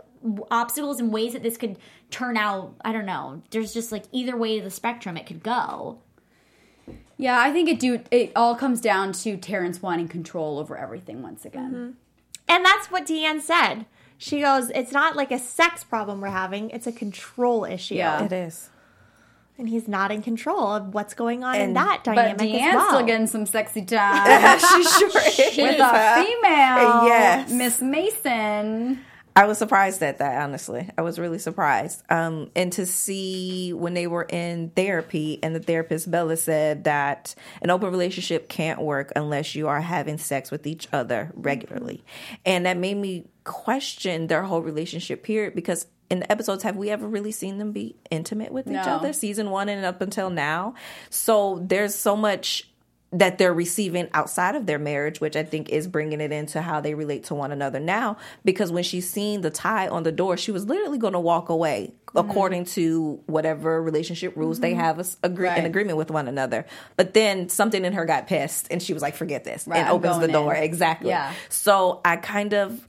[0.49, 1.77] obstacles and ways that this could
[2.09, 2.73] turn out.
[2.85, 3.41] I don't know.
[3.49, 5.99] There's just like either way of the spectrum it could go.
[7.23, 8.01] Yeah, I think it do.
[8.11, 11.71] It all comes down to Terence wanting control over everything once again.
[11.71, 11.91] Mm-hmm.
[12.49, 13.85] and that's what Deanne said.
[14.17, 18.23] She goes, "It's not like a sex problem we're having; it's a control issue." Yeah.
[18.23, 18.69] It is.
[19.57, 22.67] and he's not in control of what's going on in And- that But dynamic Deanne's
[22.69, 22.87] as well.
[22.87, 25.57] still getting some sexy time she sure is.
[25.57, 27.05] with a female.
[27.07, 27.51] Yes.
[27.51, 28.99] Miss Mason.
[29.35, 30.89] I was surprised at that, honestly.
[30.97, 32.03] I was really surprised.
[32.09, 37.33] Um, and to see when they were in therapy, and the therapist Bella said that
[37.61, 42.03] an open relationship can't work unless you are having sex with each other regularly.
[42.45, 46.91] And that made me question their whole relationship period because in the episodes, have we
[46.91, 49.13] ever really seen them be intimate with each other?
[49.13, 50.75] Season one and up until now.
[51.09, 52.69] So there's so much
[53.13, 56.81] that they're receiving outside of their marriage, which I think is bringing it into how
[56.81, 58.17] they relate to one another now.
[58.43, 61.49] Because when she's seen the tie on the door, she was literally going to walk
[61.49, 66.65] away according to whatever relationship rules they have us agree in agreement with one another.
[66.95, 69.89] But then something in her got pissed, and she was like, "Forget this," Right, and
[69.89, 70.53] opens the door.
[70.53, 70.63] in.
[70.63, 71.09] Exactly.
[71.09, 71.33] Yeah.
[71.49, 72.87] So I kind of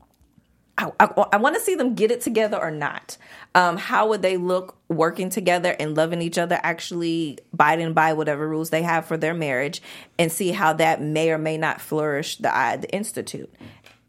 [0.76, 3.16] I, I, I want to see them get it together or not.
[3.54, 8.48] Um, how would they look working together and loving each other, actually abiding by whatever
[8.48, 9.80] rules they have for their marriage,
[10.18, 13.52] and see how that may or may not flourish the the institute,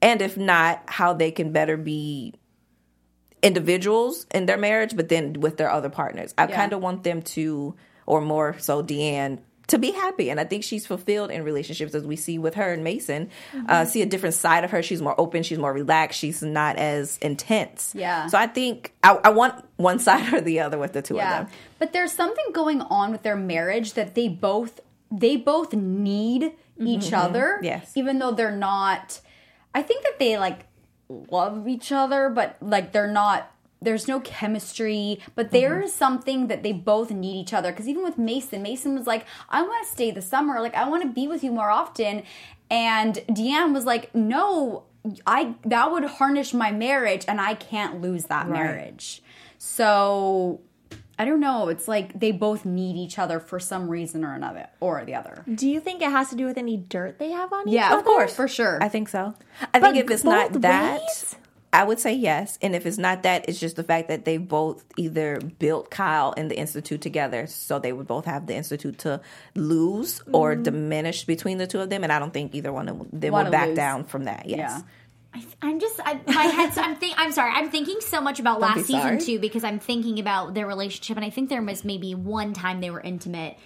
[0.02, 2.34] and if not, how they can better be
[3.44, 6.34] individuals in their marriage, but then with their other partners.
[6.38, 6.56] I Yeah.
[6.56, 7.76] kind of want them to,
[8.08, 9.40] or more so, Deanne.
[9.68, 12.72] To be happy, and I think she's fulfilled in relationships as we see with her
[12.72, 13.30] and Mason.
[13.54, 13.90] Uh, mm-hmm.
[13.90, 14.84] see a different side of her.
[14.84, 15.44] She's more open.
[15.44, 16.20] She's more relaxed.
[16.20, 17.94] She's not as intense.
[17.96, 18.28] Yeah.
[18.28, 21.42] So I think I, I want one side or the other with the two Yeah,
[21.42, 21.58] of them.
[21.80, 24.80] but there's something going on with their marriage that they both
[25.12, 27.16] they both need mm-hmm, each mm-hmm.
[27.16, 27.60] other.
[27.62, 27.92] Yes.
[27.96, 29.20] even though they're not.
[29.74, 30.66] I think that they like
[31.10, 33.52] love each other, but like they're not.
[33.86, 35.84] There's no chemistry, but there mm-hmm.
[35.84, 37.72] is something that they both need each other.
[37.72, 40.60] Because even with Mason, Mason was like, "I want to stay the summer.
[40.60, 42.24] Like, I want to be with you more often."
[42.70, 44.84] And Deanne was like, "No,
[45.26, 49.22] I that would harness my marriage, and I can't lose that marriage."
[49.58, 50.60] So
[51.18, 51.70] I don't know.
[51.70, 55.44] It's like they both need each other for some reason or another, or the other.
[55.54, 57.98] Do you think it has to do with any dirt they have on each Yeah,
[57.98, 58.84] of course, for sure.
[58.84, 59.34] I think so.
[59.74, 61.36] I But think if it's not that, ways?
[61.76, 62.58] I would say yes.
[62.62, 66.34] And if it's not that, it's just the fact that they both either built Kyle
[66.38, 67.48] and the Institute together.
[67.48, 69.20] So they would both have the Institute to
[69.56, 70.64] lose or mm-hmm.
[70.64, 72.04] diminish between the two of them.
[72.04, 73.76] And I don't think either one of them Wanna would back lose.
[73.76, 74.46] down from that.
[74.48, 74.58] Yes.
[74.58, 74.82] Yeah.
[75.62, 76.78] I'm just I, my head's.
[76.78, 77.16] I'm think.
[77.18, 77.52] I'm sorry.
[77.54, 81.18] I'm thinking so much about Don't last season too because I'm thinking about their relationship,
[81.18, 83.58] and I think there was maybe one time they were intimate.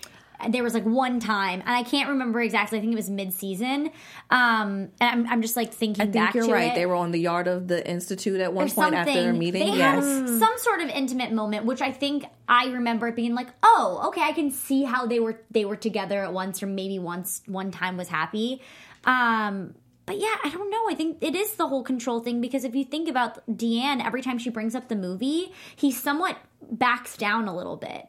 [0.48, 2.78] There was like one time, and I can't remember exactly.
[2.78, 3.92] I think it was mid-season.
[4.30, 6.72] Um, and I'm, I'm just like thinking I think back you're right.
[6.72, 6.76] it.
[6.76, 9.72] They were on the yard of the institute at one or point after their meeting.
[9.72, 10.04] They yes.
[10.04, 14.22] had some sort of intimate moment, which I think I remember being like, "Oh, okay,
[14.22, 17.72] I can see how they were they were together at once, or maybe once one
[17.72, 18.62] time was happy."
[19.06, 19.76] Um,
[20.10, 20.90] but yeah, I don't know.
[20.90, 24.24] I think it is the whole control thing because if you think about Deanne, every
[24.24, 26.36] time she brings up the movie, he somewhat
[26.72, 28.08] backs down a little bit.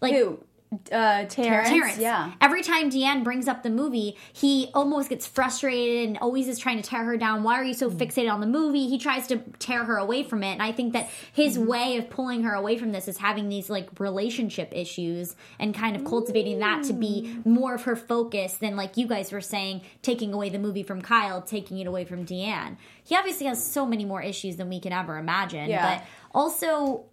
[0.00, 0.42] Like Who?
[0.90, 1.68] Uh, Terence.
[1.68, 1.98] Terence.
[1.98, 2.32] Yeah.
[2.40, 6.80] Every time Deanne brings up the movie, he almost gets frustrated and always is trying
[6.80, 7.42] to tear her down.
[7.42, 7.96] Why are you so mm.
[7.96, 8.88] fixated on the movie?
[8.88, 10.52] He tries to tear her away from it.
[10.52, 11.66] And I think that his mm-hmm.
[11.66, 15.94] way of pulling her away from this is having these like relationship issues and kind
[15.94, 17.46] of cultivating that to be mm.
[17.46, 21.02] more of her focus than like you guys were saying, taking away the movie from
[21.02, 22.76] Kyle, taking it away from Deanne.
[23.04, 25.68] He obviously has so many more issues than we can ever imagine.
[25.68, 25.98] Yeah.
[25.98, 27.04] But also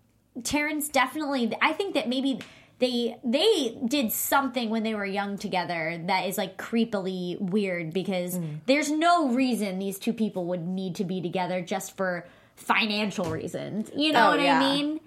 [0.44, 2.40] Terence definitely I think that maybe
[2.80, 8.38] they they did something when they were young together that is like creepily weird because
[8.38, 8.60] mm.
[8.66, 13.92] there's no reason these two people would need to be together just for financial reasons.
[13.96, 14.60] You know Oh, what yeah.
[14.60, 15.00] I mean?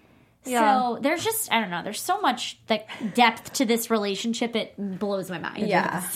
[0.45, 0.81] Yeah.
[0.81, 4.75] So there's just I don't know, there's so much like depth to this relationship it
[4.99, 5.67] blows my mind.
[5.67, 6.07] Yeah.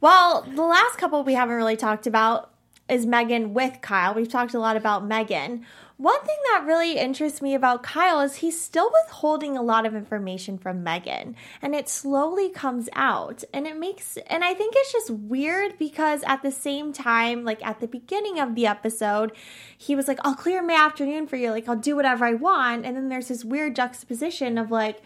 [0.00, 2.50] Well, the last couple we haven't really talked about
[2.88, 4.14] is Megan with Kyle.
[4.14, 5.66] We've talked a lot about Megan.
[6.00, 9.94] One thing that really interests me about Kyle is he's still withholding a lot of
[9.94, 13.44] information from Megan, and it slowly comes out.
[13.52, 17.62] And it makes, and I think it's just weird because at the same time, like
[17.62, 19.32] at the beginning of the episode,
[19.76, 22.86] he was like, I'll clear my afternoon for you, like, I'll do whatever I want.
[22.86, 25.02] And then there's this weird juxtaposition of like,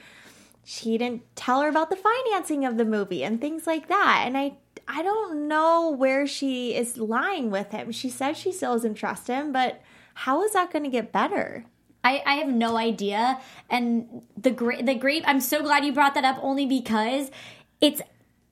[0.62, 4.22] she didn't tell her about the financing of the movie and things like that.
[4.26, 7.90] And I I don't know where she is lying with him.
[7.90, 9.82] She says she still doesn't trust him, but
[10.14, 11.64] how is that going to get better?
[12.04, 13.40] I, I have no idea.
[13.70, 17.30] And the great, the great, I'm so glad you brought that up only because
[17.80, 18.02] it's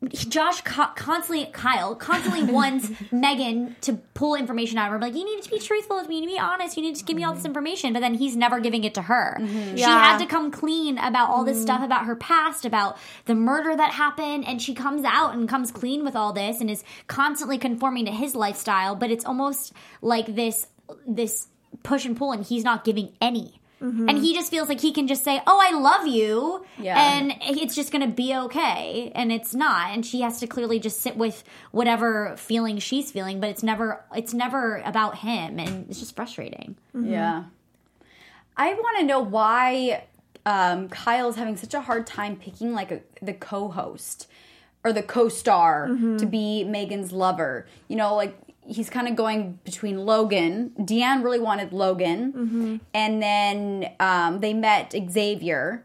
[0.09, 4.99] Josh constantly, Kyle constantly wants Megan to pull information out of her.
[4.99, 6.97] Like, you need to be truthful with me, you need to be honest, you need
[6.97, 7.49] to give me all this mm-hmm.
[7.49, 7.93] information.
[7.93, 9.37] But then he's never giving it to her.
[9.41, 9.77] Mm-hmm.
[9.77, 10.13] She Yeah.
[10.13, 11.63] had to come clean about all this mm-hmm.
[11.63, 14.45] stuff about her past, about the murder that happened.
[14.47, 18.13] And she comes out and comes clean with all this and is constantly conforming to
[18.13, 18.97] his lifestyle.
[18.97, 20.67] But it's almost like this,
[21.07, 21.47] this
[21.83, 23.61] push and pull, and he's not giving any.
[23.83, 24.09] Mm-hmm.
[24.09, 27.15] And he just feels like he can just say, "Oh, I love you," Yeah.
[27.15, 29.11] and it's just going to be okay.
[29.15, 29.91] And it's not.
[29.91, 33.41] And she has to clearly just sit with whatever feeling she's feeling.
[33.41, 36.77] But it's never, it's never about him, and it's just frustrating.
[36.95, 37.11] Mm-hmm.
[37.11, 37.45] Yeah.
[38.57, 40.05] I want to know why
[40.47, 44.29] um, Kyle is having such a hard time picking like a, the co-host
[44.85, 46.19] or the co-star mm-hmm.
[46.19, 47.67] to be Megan's lover.
[47.89, 50.73] You know, like he's kind of going between Logan.
[50.79, 55.85] Deanne really wanted Logan, and then um, they met Xavier.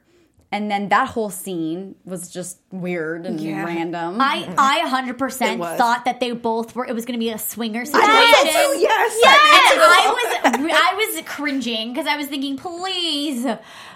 [0.50, 4.16] And then that whole scene was just weird and random.
[4.22, 6.86] I, I, hundred percent thought that they both were.
[6.86, 8.08] It was going to be a swinger situation.
[8.10, 13.46] Oh, yes, yes, Yeah, I I was I was cringing because I was thinking, please,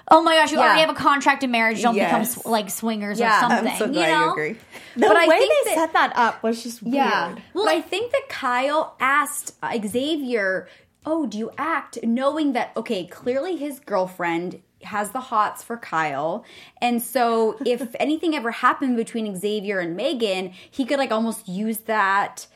[0.09, 0.65] oh my gosh, you Yeah.
[0.65, 1.81] already have a contract in marriage.
[1.81, 2.35] Don't become Yes.
[2.41, 3.71] sw- like swingers Yeah, or something.
[3.71, 4.25] I'm so you know?
[4.25, 4.55] you agree.
[4.97, 7.27] The But I way think they that- set that up was just Yeah.
[7.27, 7.41] weird.
[7.53, 9.53] Well, I think that Kyle asked
[9.87, 10.67] Xavier,
[11.05, 16.45] "Oh, do you act knowing that okay, clearly his girlfriend has the hots for Kyle,
[16.81, 21.79] and so if anything ever happened between Xavier and Megan, he could like almost use
[21.79, 22.47] that."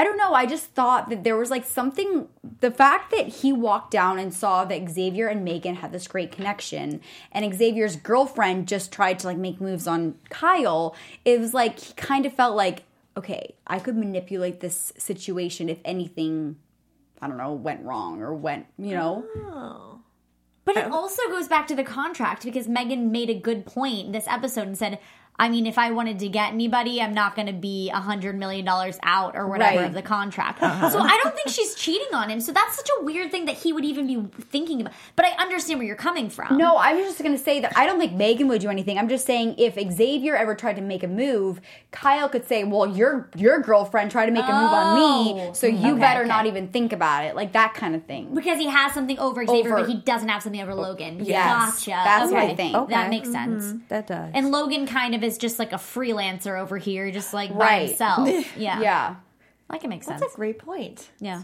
[0.00, 0.32] I don't know.
[0.32, 2.28] I just thought that there was like something.
[2.60, 6.30] The fact that he walked down and saw that Xavier and Megan had this great
[6.30, 7.00] connection,
[7.32, 10.94] and Xavier's girlfriend just tried to like make moves on Kyle.
[11.24, 12.84] It was like he kind of felt like,
[13.16, 16.54] okay, I could manipulate this situation if anything,
[17.20, 19.24] I don't know, went wrong or went, you know.
[19.36, 19.87] Oh.
[20.68, 20.96] But it oh.
[20.96, 24.76] also goes back to the contract because Megan made a good point this episode and
[24.76, 24.98] said,
[25.38, 28.36] I mean, if I wanted to get anybody, I'm not going to be a hundred
[28.36, 29.86] million dollars out or whatever Right.
[29.86, 30.62] of the contract.
[30.62, 30.90] Uh-huh.
[30.90, 32.40] So I don't think she's cheating on him.
[32.40, 34.92] So that's such a weird thing that he would even be thinking about.
[35.14, 36.56] But I understand where you're coming from.
[36.58, 38.98] No, I was just going to say that I don't think Megan would do anything.
[38.98, 41.60] I'm just saying if Xavier ever tried to make a move,
[41.92, 45.52] Kyle could say, "Well, your your girlfriend tried to make a move on me, Oh.
[45.52, 46.28] so you Okay, better okay.
[46.28, 48.34] not even think about it." Like that kind of thing.
[48.34, 51.20] because he has something over Xavier, Over- but he doesn't have something over Logan.
[51.24, 51.90] Yes, gotcha.
[51.90, 52.42] that's what.
[52.42, 52.88] I think.
[52.90, 53.64] That makes sense.
[53.66, 53.78] Mm-hmm.
[53.88, 54.30] That does.
[54.34, 58.28] And Logan kind of is just like a freelancer over here, just like by himself.
[58.56, 58.80] Yeah.
[58.80, 59.16] Yeah.
[59.70, 60.20] That can make sense.
[60.20, 61.10] That's a great point.
[61.20, 61.42] yeah.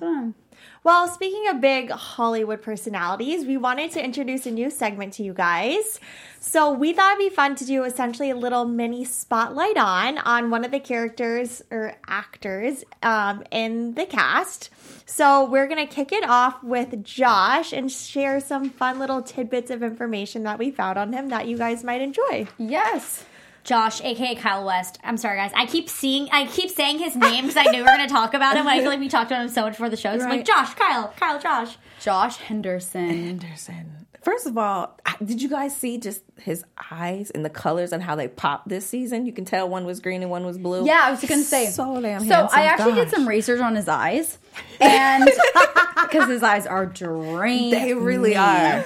[0.82, 5.34] Well, speaking of big Hollywood personalities, we wanted to introduce a new segment to you
[5.34, 5.98] guys.
[6.40, 10.50] So we thought it'd be fun to do essentially a little mini spotlight on on
[10.50, 14.70] one of the characters or actors um, in the cast.
[15.06, 19.82] So we're gonna kick it off with Josh and share some fun little tidbits of
[19.82, 22.46] information that we found on him that you guys might enjoy.
[22.58, 23.24] Yes.
[23.64, 24.98] Josh, aka Kyle West.
[25.02, 25.50] I'm sorry, guys.
[25.54, 28.12] I keep seeing, I keep saying his name because I knew we were going to
[28.12, 28.68] talk about him.
[28.68, 30.16] I feel like we talked about him so much before the show.
[30.18, 31.76] So I'm like, Josh, Kyle, Kyle, Josh.
[32.00, 33.08] Josh Henderson.
[33.08, 34.06] Henderson.
[34.22, 38.16] First of all, did you guys see just his eyes and the colors and how
[38.16, 39.26] they popped this season?
[39.26, 40.86] You can tell one was green and one was blue.
[40.86, 41.66] Yeah, I was gonna say.
[41.66, 42.58] So damn So handsome.
[42.58, 44.38] I actually did some research on his eyes,
[44.80, 45.24] and
[46.02, 48.84] because his eyes are drained, They really are.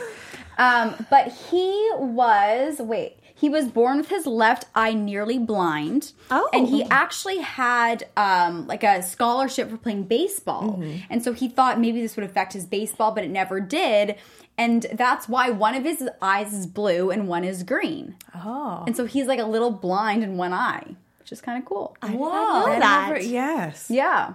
[0.58, 3.17] Um, but he was wait.
[3.38, 6.12] He was born with his left eye nearly blind.
[6.28, 6.48] Oh.
[6.52, 10.72] And he actually had um, like a scholarship for playing baseball.
[10.72, 11.04] Mm-hmm.
[11.08, 14.16] And so he thought maybe this would affect his baseball, but it never did.
[14.56, 18.16] And that's why one of his eyes is blue and one is green.
[18.34, 18.82] Oh.
[18.88, 21.96] And so he's like a little blind in one eye, which is kind of cool.
[22.02, 22.28] I did Whoa.
[22.30, 23.08] not know I that.
[23.10, 23.86] never- yes.
[23.88, 24.32] Yeah.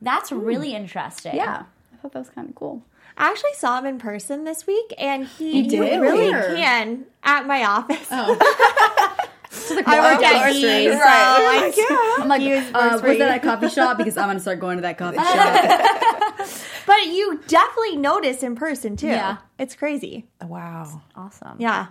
[0.00, 1.34] That's really interesting.
[1.34, 1.64] Yeah.
[1.92, 2.82] I thought that was kind of cool.
[3.16, 6.00] I actually saw him in person this week, and he, did?
[6.00, 6.54] really Where?
[6.56, 8.08] can at my office.
[9.50, 10.92] So like, I walk work down at the E's, street.
[10.94, 13.98] so I- I'm like, was- uh, was that a coffee shop?
[13.98, 16.48] Because I'm gonna start going to that coffee shop.
[16.86, 19.06] But you definitely notice in person too.
[19.06, 19.36] Yeah.
[19.58, 20.26] It's crazy.
[20.42, 21.00] Wow.
[21.14, 21.54] Awesome.
[21.60, 21.86] Yeah.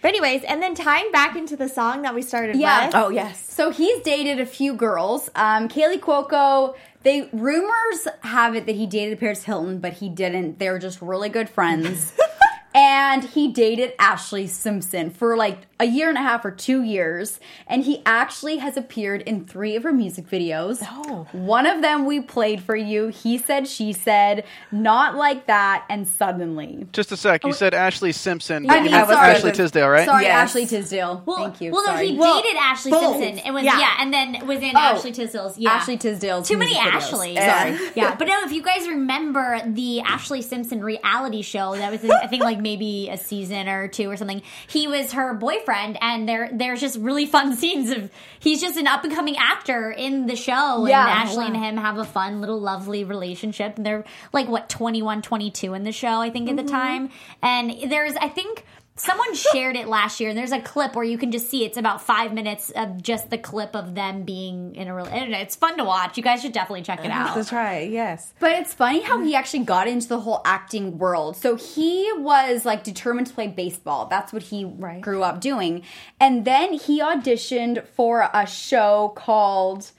[0.00, 2.86] But anyways, and then tying back into the song that we started Yeah.
[2.86, 2.94] with.
[2.94, 3.44] Oh yes.
[3.52, 5.28] So he's dated a few girls.
[5.34, 6.76] Um, Kaley Cuoco.
[7.02, 10.58] They rumors have it that he dated Paris Hilton, but he didn't.
[10.58, 12.12] They were just really good friends.
[12.74, 17.38] and he dated Ashlee Simpson for like a year and a half or two years.
[17.66, 20.78] And he actually has appeared in three of her music videos.
[20.88, 21.26] Oh.
[21.32, 23.08] One of them we played for you.
[23.08, 26.86] He said, she said, not like that, and suddenly.
[26.92, 27.44] Just a sec.
[27.44, 28.68] You oh, said Ashlee Simpson.
[28.68, 29.14] I You mean, sorry.
[29.14, 30.04] Ashley Tisdale, right?
[30.06, 30.50] Sorry, Yes.
[30.50, 31.22] Ashley Tisdale.
[31.26, 31.72] Well, Thank you.
[31.72, 33.18] Well, no, he Well, dated Ashley both.
[33.18, 33.46] Simpson.
[33.46, 33.78] It was Yeah.
[33.78, 33.96] yeah.
[34.00, 34.78] and then was in Oh.
[34.80, 35.58] Ashley Tisdale's.
[35.58, 36.96] Yeah, Ashley Tisdale's Too many music videos.
[36.96, 37.38] Ashleys.
[37.38, 37.90] Sorry.
[37.94, 38.34] yeah, but no.
[38.44, 43.08] If you guys remember the Ashlee Simpson reality show, that was I think like maybe
[43.10, 44.42] a season or two or something.
[44.68, 45.67] He was her boyfriend,
[46.00, 49.90] and there there's just really fun scenes of he's just an up and coming actor
[49.90, 51.02] in the show, Yeah.
[51.02, 53.76] and Ashley and him have a fun little lovely relationship.
[53.76, 56.70] And they're like what 21, 22 in the show, I think at the mm-hmm.
[56.70, 57.10] time.
[57.42, 58.64] And there's I think.
[58.98, 61.76] Someone shared it last year, and there's a clip where you can just see it's
[61.78, 65.06] about five minutes of just the clip of them being in a real.
[65.10, 66.16] It's fun to watch.
[66.16, 67.34] You guys should definitely check it out.
[67.36, 67.88] That's right.
[67.90, 68.34] Yes.
[68.40, 71.36] But it's funny how he actually got into the whole acting world.
[71.36, 74.06] So he was like determined to play baseball.
[74.06, 75.00] That's what he Right.
[75.00, 75.82] grew up doing.
[76.20, 79.90] And then he auditioned for a show called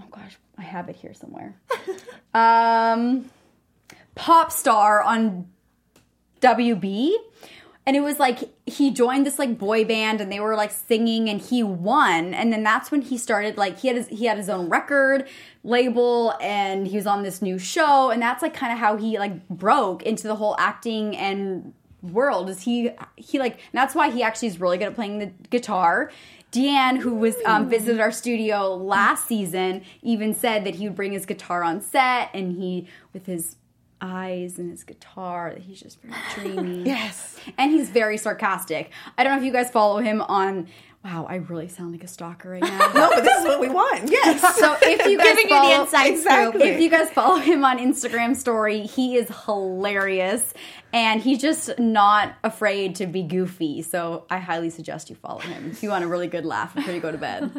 [0.00, 1.54] Oh gosh, I have it here somewhere.
[2.34, 3.28] um
[4.14, 5.48] Pop Star on
[6.40, 7.12] WB.
[7.88, 11.30] And it was like he joined this like boy band and they were like singing
[11.30, 12.34] and he won.
[12.34, 15.26] And then that's when he started like he had his he had his own record
[15.64, 19.18] label and he was on this new show and that's like kind of how he
[19.18, 21.72] like broke into the whole acting and
[22.02, 25.32] world is he he like that's why he actually is really good at playing the
[25.48, 26.10] guitar.
[26.52, 31.12] Deanne, who was um, visited our studio last season, even said that he would bring
[31.12, 33.56] his guitar on set and he with his
[34.00, 36.14] eyes and his guitar that he's just very
[36.54, 36.82] dreamy.
[36.84, 37.36] Yes.
[37.56, 38.90] And he's very sarcastic.
[39.16, 40.68] I don't know if you guys follow him on.
[41.04, 42.78] Wow, I really sound like a stalker right now.
[42.94, 44.10] No, but this is what we want.
[44.10, 44.40] Yes.
[44.58, 46.62] So if you guys Giving you the inside Exactly.
[46.68, 50.52] if you guys follow him on Instagram story, he is hilarious
[50.92, 53.82] and he's just not afraid to be goofy.
[53.82, 56.92] So I highly suggest you follow him if you want a really good laugh before
[56.92, 57.50] you go to bed.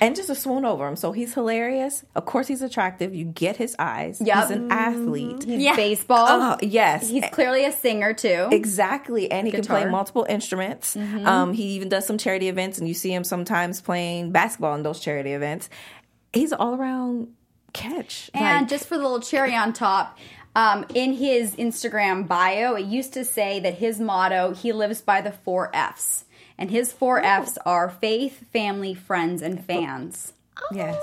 [0.00, 0.96] And just a swoon over him.
[0.96, 2.04] So he's hilarious.
[2.14, 3.14] Of course, he's attractive.
[3.14, 4.20] You get his eyes.
[4.24, 4.36] Yep.
[4.36, 5.44] He's an athlete.
[5.44, 5.76] He's Yeah.
[5.76, 6.26] baseball.
[6.28, 7.08] Oh, yes.
[7.08, 8.48] He's clearly a singer too.
[8.52, 10.96] Exactly, and he can play multiple instruments.
[10.96, 14.82] Um, he even does some charity events, and you see him sometimes playing basketball in
[14.82, 15.68] those charity events.
[16.32, 17.28] He's all around
[17.72, 18.30] catch.
[18.34, 20.18] And Like, just for the little cherry on top,
[20.54, 25.20] um, in his Instagram bio, it used to say that his motto, he lives by
[25.22, 26.24] the four F's.
[26.58, 30.32] And his four F's are faith, family, friends, and fans.
[30.72, 30.96] yes.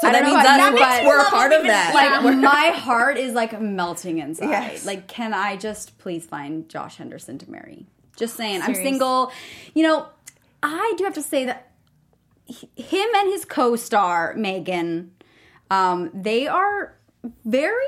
[0.00, 1.92] So I that means know us, about we're- but- we're a part of that.
[1.94, 4.48] Like, my heart is like melting inside.
[4.48, 4.86] Yes.
[4.86, 7.86] Like, can I just please find Josh Henderson to marry?
[8.16, 9.30] Just saying, I'm single.
[9.74, 10.06] You know,
[10.62, 11.70] I do have to say that
[12.46, 15.10] him and his co-star Megan,
[15.70, 16.94] um, they are
[17.44, 17.84] very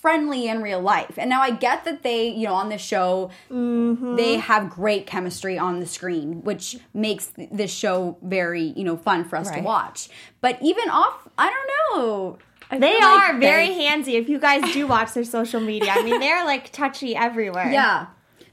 [0.00, 1.14] friendly in real life.
[1.18, 4.16] And now I get that they, you know, on the show, Mm-hmm.
[4.16, 8.96] they have great chemistry on the screen, which makes th- this show very, you know,
[8.96, 10.08] fun for us to watch.
[10.40, 12.38] But even off, I don't know.
[12.70, 14.12] I They feel like are very they- handsy.
[14.20, 17.70] If you guys do watch their social media, I mean, they're like touchy everywhere.
[17.72, 18.06] Yeah.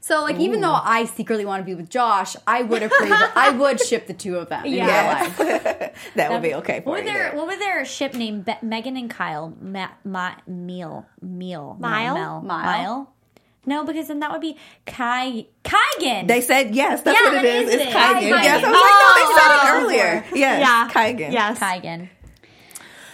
[0.06, 3.10] So like even though I secretly want to be with Josh, I would approve.
[3.10, 5.38] I would ship the two of them Yeah, Yes.
[5.40, 5.94] life.
[6.14, 7.12] that would be um, okay for What you.
[7.12, 7.32] their.
[7.34, 8.42] What were their ship name?
[8.42, 9.52] Be- Megan and Kyle.
[9.60, 11.06] Ma- Ma- Meal.
[11.20, 11.76] Meal.
[11.80, 12.14] No, Mile?
[12.14, 12.42] Mile?
[12.42, 13.12] Mile.
[13.68, 16.28] No, because then that would be Kai Kaigan.
[16.28, 17.02] They said yes.
[17.02, 17.68] That's Yeah, what it that is.
[17.68, 17.88] is It's it.
[17.92, 18.30] Kaigan.
[18.30, 18.42] Kaigan.
[18.44, 20.24] Yes, I was Oh, like, no, they said oh, it earlier.
[20.36, 20.88] Yes, Yeah.
[20.92, 21.32] Kaigan.
[21.32, 21.58] Yes.
[21.58, 22.08] Kaigan.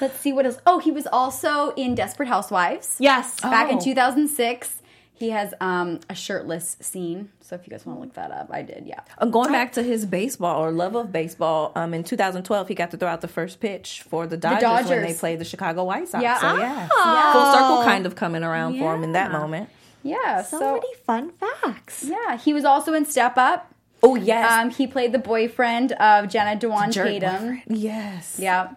[0.03, 0.59] Let's see what else.
[0.67, 2.97] Oh, he was also in Desperate Housewives.
[2.99, 3.41] Yes.
[3.41, 3.81] Back in Oh.
[3.81, 4.82] 2006,
[5.23, 7.31] he has um, a shirtless scene.
[7.41, 8.85] So if you guys want to look that up, I did.
[8.87, 9.01] Yeah.
[9.19, 12.91] Uh, going back to his baseball or love of baseball, um, in 2012 he got
[12.91, 16.09] to throw out the first pitch for the Dodgers, when they played the Chicago White
[16.09, 16.23] Sox.
[16.23, 16.41] Yeah.
[16.41, 17.31] So yeah, Oh.
[17.33, 19.69] full circle kind of coming around for him in that moment.
[20.03, 20.43] Yeah.
[20.43, 22.05] So, So, many fun facts.
[22.05, 23.73] yeah, he was also in Step Up.
[24.03, 27.31] Oh yes, Um, he played the boyfriend of Jenna Dewan Jerk Tatum.
[27.31, 27.63] boyfriend.
[27.69, 28.37] Yes.
[28.41, 28.71] Yeah.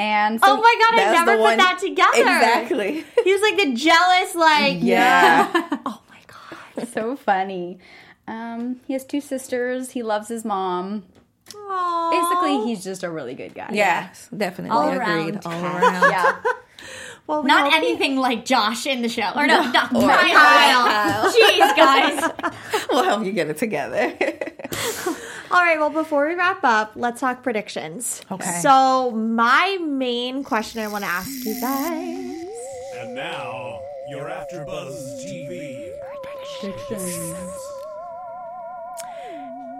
[0.00, 2.20] And so Oh my god, I never put one- that together.
[2.20, 3.04] Exactly.
[3.24, 5.50] He was like the jealous, like Yeah.
[5.84, 6.88] Oh my god.
[6.94, 7.78] so funny.
[8.26, 9.90] Um, he has two sisters.
[9.90, 11.04] He loves his mom.
[11.52, 12.10] Aww.
[12.12, 13.68] Basically, he's just a really good guy.
[13.72, 15.34] Yes, definitely All agreed.
[15.34, 16.10] around All around.
[16.12, 16.36] Yeah.
[17.26, 19.30] well, we Not hope he- anything like Josh in the show.
[19.34, 20.86] Or no, not Or Kyle.
[20.86, 21.32] Kyle.
[21.32, 22.52] Jeez, guys.
[22.90, 24.16] we'll help you get it together.
[25.52, 28.22] All right, well, before we wrap up, let's talk predictions.
[28.30, 28.60] Okay.
[28.60, 32.46] So, my main question I want to ask you guys
[32.98, 35.90] And now, your AfterBuzz TV
[36.60, 37.52] Predictions.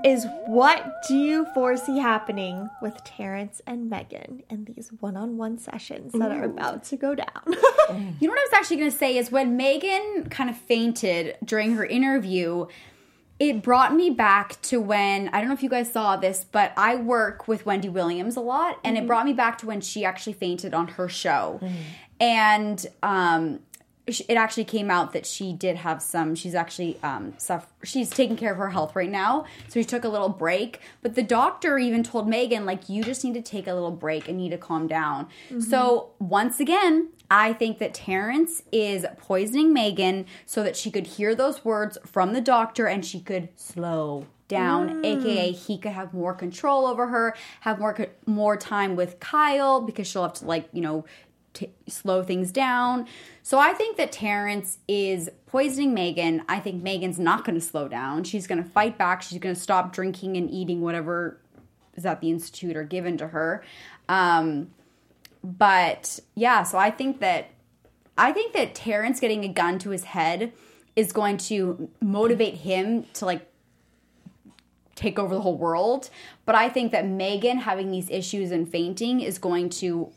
[0.05, 5.57] is what do you foresee happening with Terence and Megan in these one on one
[5.59, 7.27] sessions that are about to go down?
[8.21, 11.37] You know what I was actually going to say is when Megan kind of fainted
[11.45, 12.67] during her interview,
[13.41, 16.73] it brought me back to when I don't know if you guys saw this, but
[16.77, 20.05] I work with Wendy Williams a lot, and it brought me back to when she
[20.05, 21.59] actually fainted on her show,
[22.21, 23.61] and um,
[24.29, 26.35] it actually came out that she did have some.
[26.35, 30.05] She's actually um, suffer- she's taking care of her health right now, so she took
[30.05, 30.81] a little break.
[31.03, 34.29] But the doctor even told Megan like, you just need to take a little break
[34.29, 35.29] and need to calm down.
[35.61, 37.11] So once again.
[37.33, 42.33] I think that Terence is poisoning Megan so that she could hear those words from
[42.33, 47.37] the doctor and she could slow down, aka he could have more control over her,
[47.61, 47.97] have more
[48.27, 51.05] more time with Kyle because she'll have to like you know
[51.55, 53.07] t- slow things down.
[53.43, 56.43] So I think that Terence is poisoning Megan.
[56.49, 58.25] I think Megan's not going to slow down.
[58.25, 59.23] She's going to fight back.
[59.23, 61.41] She's going to stop drinking and eating whatever
[61.95, 63.63] is at the institute or given to her.
[64.09, 64.71] Um,
[65.43, 67.51] but yeah, so I think that
[68.19, 70.53] I think that Terence getting a gun to his head
[70.95, 73.47] is going to motivate him to like
[74.95, 76.11] take over the whole world.
[76.45, 80.13] But I think that Megan having these issues and fainting is going to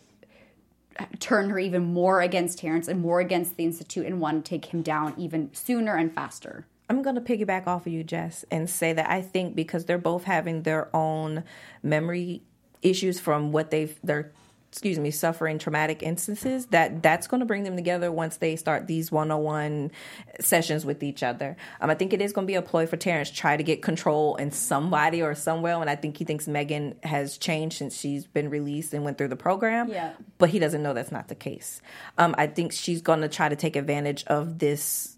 [1.20, 4.66] turn her even more against Terence and more against the institute and want to take
[4.66, 6.66] him down even sooner and faster.
[6.90, 9.98] I'm going to piggyback off of you, Jess, and say that I think because they're
[9.98, 11.44] both having their own
[11.82, 12.44] memory
[12.82, 14.32] issues from what they've they're
[14.74, 18.88] excuse me suffering traumatic instances that that's going to bring them together once they start
[18.88, 19.92] these one-on-one
[20.40, 22.98] sessions with each other um, i think it is going to be a ploy for
[22.98, 26.96] terence try to get control in somebody or somewhere and i think he thinks megan
[27.04, 30.14] has changed since she's been released and went through the program Yeah.
[30.40, 31.80] but he doesn't know that's not the case
[32.18, 35.16] um, i think she's going to try to take advantage of this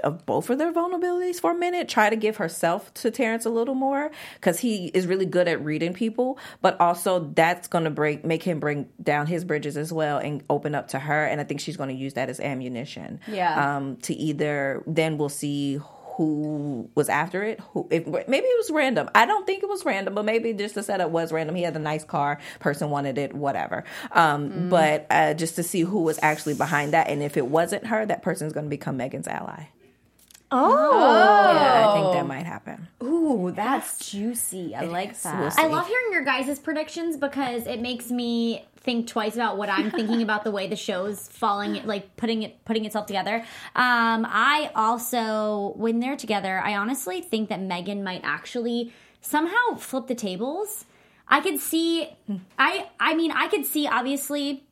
[0.00, 3.50] of both of their vulnerabilities for a minute, try to give herself to Terence a
[3.50, 7.90] little more because he is really good at reading people, but also that's going to
[7.90, 11.24] break make him bring down his bridges as well and open up to her.
[11.24, 13.20] And I think she's going to use that as ammunition.
[13.26, 13.76] Yeah.
[13.76, 15.80] Um, to either then we'll see
[16.16, 17.60] who was after it.
[17.72, 19.08] Who if maybe it was random.
[19.14, 21.56] I don't think it was random, but maybe just the setup was random.
[21.56, 23.84] He had a nice car, person wanted it, whatever.
[24.12, 27.86] Um, But uh, just to see who was actually behind that, and if it wasn't
[27.86, 29.68] her, that person's going to become Megan's ally.
[30.52, 31.52] Oh.
[31.54, 32.88] Yeah, I think that might happen.
[33.02, 34.74] Ooh, that's juicy.
[34.74, 35.22] I like is.
[35.22, 35.38] that.
[35.38, 35.52] We'll.
[35.56, 39.90] I love hearing your guys' predictions because it makes me think twice about what I'm
[39.90, 43.36] thinking about the way the show's falling, like putting it putting itself together.
[43.76, 50.06] Um, I also, when they're together, I honestly think that Megan might actually somehow flip
[50.06, 50.84] the tables.
[51.28, 52.08] I could see,
[52.58, 54.64] I I mean, I could see obviously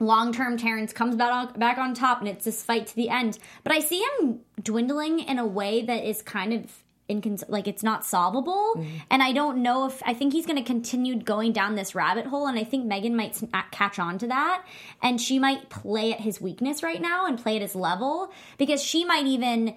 [0.00, 3.08] long term Terence comes back on, back on top and it's this fight to the
[3.08, 3.38] end.
[3.64, 6.72] But I see him dwindling in a way that is kind of
[7.08, 8.74] incons- like it's not solvable.
[8.76, 8.96] Mm-hmm.
[9.10, 12.26] And i don't know if i think he's going to continue going down this rabbit
[12.26, 13.40] hole and i think megan might
[13.70, 14.64] catch on to that.
[15.02, 18.82] And she might play at his weakness right now and play at his level because
[18.82, 19.74] she might even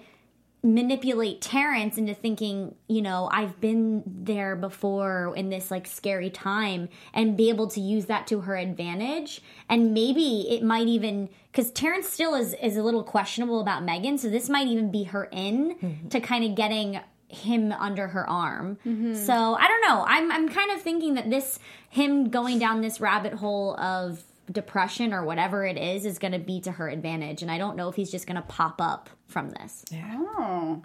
[0.62, 6.88] manipulate Terence into thinking, you know, I've been there before in this like scary time
[7.12, 9.42] and be able to use that to her advantage.
[9.68, 14.18] And maybe it might even because Terence still is is a little questionable about Megan,
[14.18, 16.08] so this might even be her in mm-hmm.
[16.08, 18.78] to kind of getting him under her arm.
[18.86, 19.14] Mm-hmm.
[19.14, 20.04] So I don't know.
[20.06, 21.58] I'm I'm kind of thinking that this
[21.90, 26.38] him going down this rabbit hole of depression or whatever it is is going to
[26.38, 29.08] be to her advantage and I don't know if he's just going to pop up
[29.32, 29.84] from this.
[29.92, 30.80] Oh,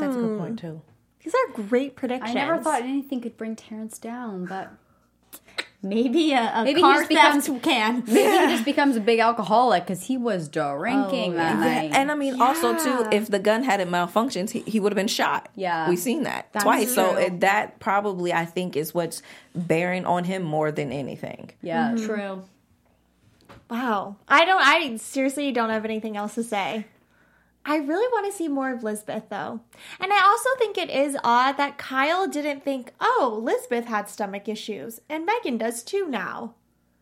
[0.00, 0.38] That's a good mm.
[0.38, 0.80] point too.
[1.22, 2.30] These are great predictions.
[2.30, 4.72] I never thought anything could bring Terence down, but
[5.82, 8.02] Maybe a, a Maybe he car just becomes- theft can.
[8.06, 11.90] maybe he just becomes a big alcoholic because he was drinking Oh, that night.
[11.92, 15.06] And I mean, also too, if the gun hadn't malfunctioned, he, he would have been
[15.06, 15.48] shot.
[15.54, 15.88] Yeah.
[15.88, 16.94] we've seen that twice.
[16.94, 19.22] So it, that probably, I think, is what's
[19.54, 21.50] bearing on him more than anything.
[21.62, 22.06] yeah, mm-hmm.
[22.06, 22.44] True.
[23.70, 24.16] Wow.
[24.28, 26.86] I don't I seriously don't have anything else to say.
[27.68, 29.60] I really want to see more of Lisbeth though.
[30.00, 34.48] And I also think it is odd that Kyle didn't think, "Oh, Lisbeth had stomach
[34.48, 36.54] issues and Megan does too now."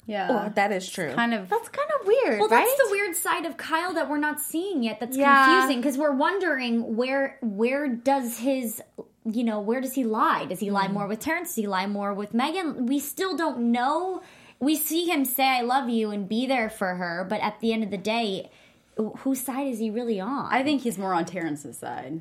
[0.07, 0.29] yeah.
[0.29, 1.13] Well, that is true.
[1.15, 2.67] kind of That's kind of weird, Well, right?
[2.67, 5.01] that's the weird side of Kyle that we're not seeing yet.
[5.01, 5.47] That's Yeah.
[5.47, 8.83] confusing because we're wondering where where does his
[9.25, 10.45] you know where does he lie?
[10.47, 10.93] Does he lie mm.
[10.93, 11.49] more with Terence?
[11.51, 12.87] Does he lie more with Megan?
[12.87, 14.23] We still don't know.
[14.61, 17.73] We see him say "I love you" and be there for her, but at the
[17.73, 18.51] end of the day,
[18.97, 20.53] whose side is he really on?
[20.53, 22.21] I think he's more on Terence's side.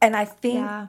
[0.00, 0.88] and I think yeah.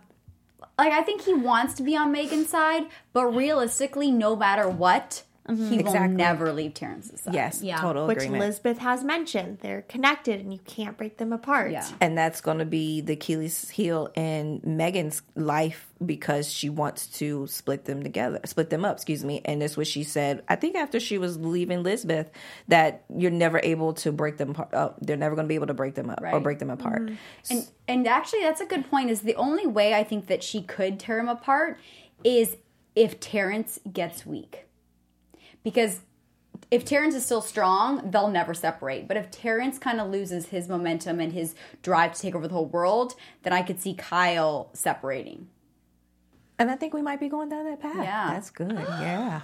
[0.78, 5.24] Like I think he wants to be on Megan's side, but realistically, no matter what,
[5.48, 5.84] he Exactly.
[5.84, 7.34] will never leave Terence's side.
[7.34, 7.78] yes, Yeah.
[7.80, 8.42] total Which agreement.
[8.44, 9.60] Lisbeth has mentioned.
[9.62, 11.72] They're connected and you can't break them apart.
[11.72, 11.88] Yeah.
[12.02, 17.48] and that's going to be the Achilles heel in Megan's life because she wants to
[17.48, 18.98] split them together, split them up.
[18.98, 19.42] Excuse me.
[19.46, 20.44] And that's what she said.
[20.48, 22.30] I think after she was leaving Lisbeth,
[22.68, 24.52] that you're never able to break them.
[24.52, 24.74] apart.
[24.74, 27.10] Uh, they're never going to be able to break them up or break them apart.
[27.50, 30.62] And and actually that's a good point is the only way I think that she
[30.62, 31.80] could tear them apart
[32.24, 32.58] is
[32.96, 34.66] if Terence gets weak.
[35.68, 36.00] Because
[36.72, 39.06] if Terence is still strong, they'll never separate.
[39.06, 42.54] But if Terence kind of loses his momentum and his drive to take over the
[42.54, 45.50] whole world, then I could see Kyle separating.
[46.58, 47.98] And I think we might be going down that path.
[47.98, 48.30] Yeah.
[48.32, 48.72] that's good.
[48.72, 49.42] Yeah.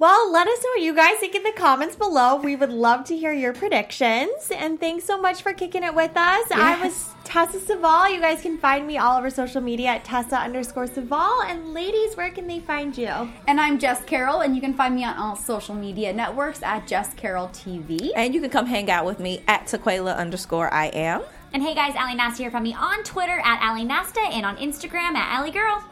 [0.00, 2.36] Well, let us know what you guys think in the comments below.
[2.36, 4.48] We would love to hear your predictions.
[4.54, 6.48] And thanks so much for kicking it with us.
[6.52, 8.08] I was Tessa Cevaal.
[8.14, 11.44] You guys can find me all over social media at Tessa underscore Cevaal.
[11.46, 13.08] And ladies, where can they find you?
[13.48, 16.86] And I'm Jess Carroll, and you can find me on all social media networks at
[16.86, 18.12] Jess Carroll TV.
[18.14, 21.22] And you can come hang out with me at Taquaila underscore I am.
[21.52, 24.58] and hey guys, Ally Nasta here from me on Twitter at Ally Nasta and on
[24.58, 25.82] Instagram at Ali Girl.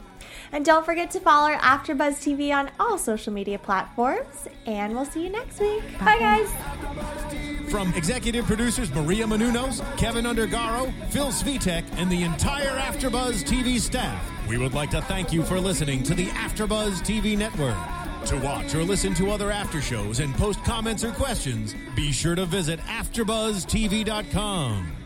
[0.53, 4.49] And don't forget to follow AfterBuzz TV on all social media platforms.
[4.67, 5.83] And we'll see you next week.
[5.99, 7.71] Bye, guys.
[7.71, 14.23] From executive producers Maria Menounos, Keven Undergaro, Phil Svitek, and the entire AfterBuzz TV staff,
[14.49, 17.77] we would like to thank you for listening to the AfterBuzz TV network.
[18.27, 22.35] To watch or listen to other after shows and post comments or questions, be sure
[22.35, 24.96] to visit AfterBuzzTV.com.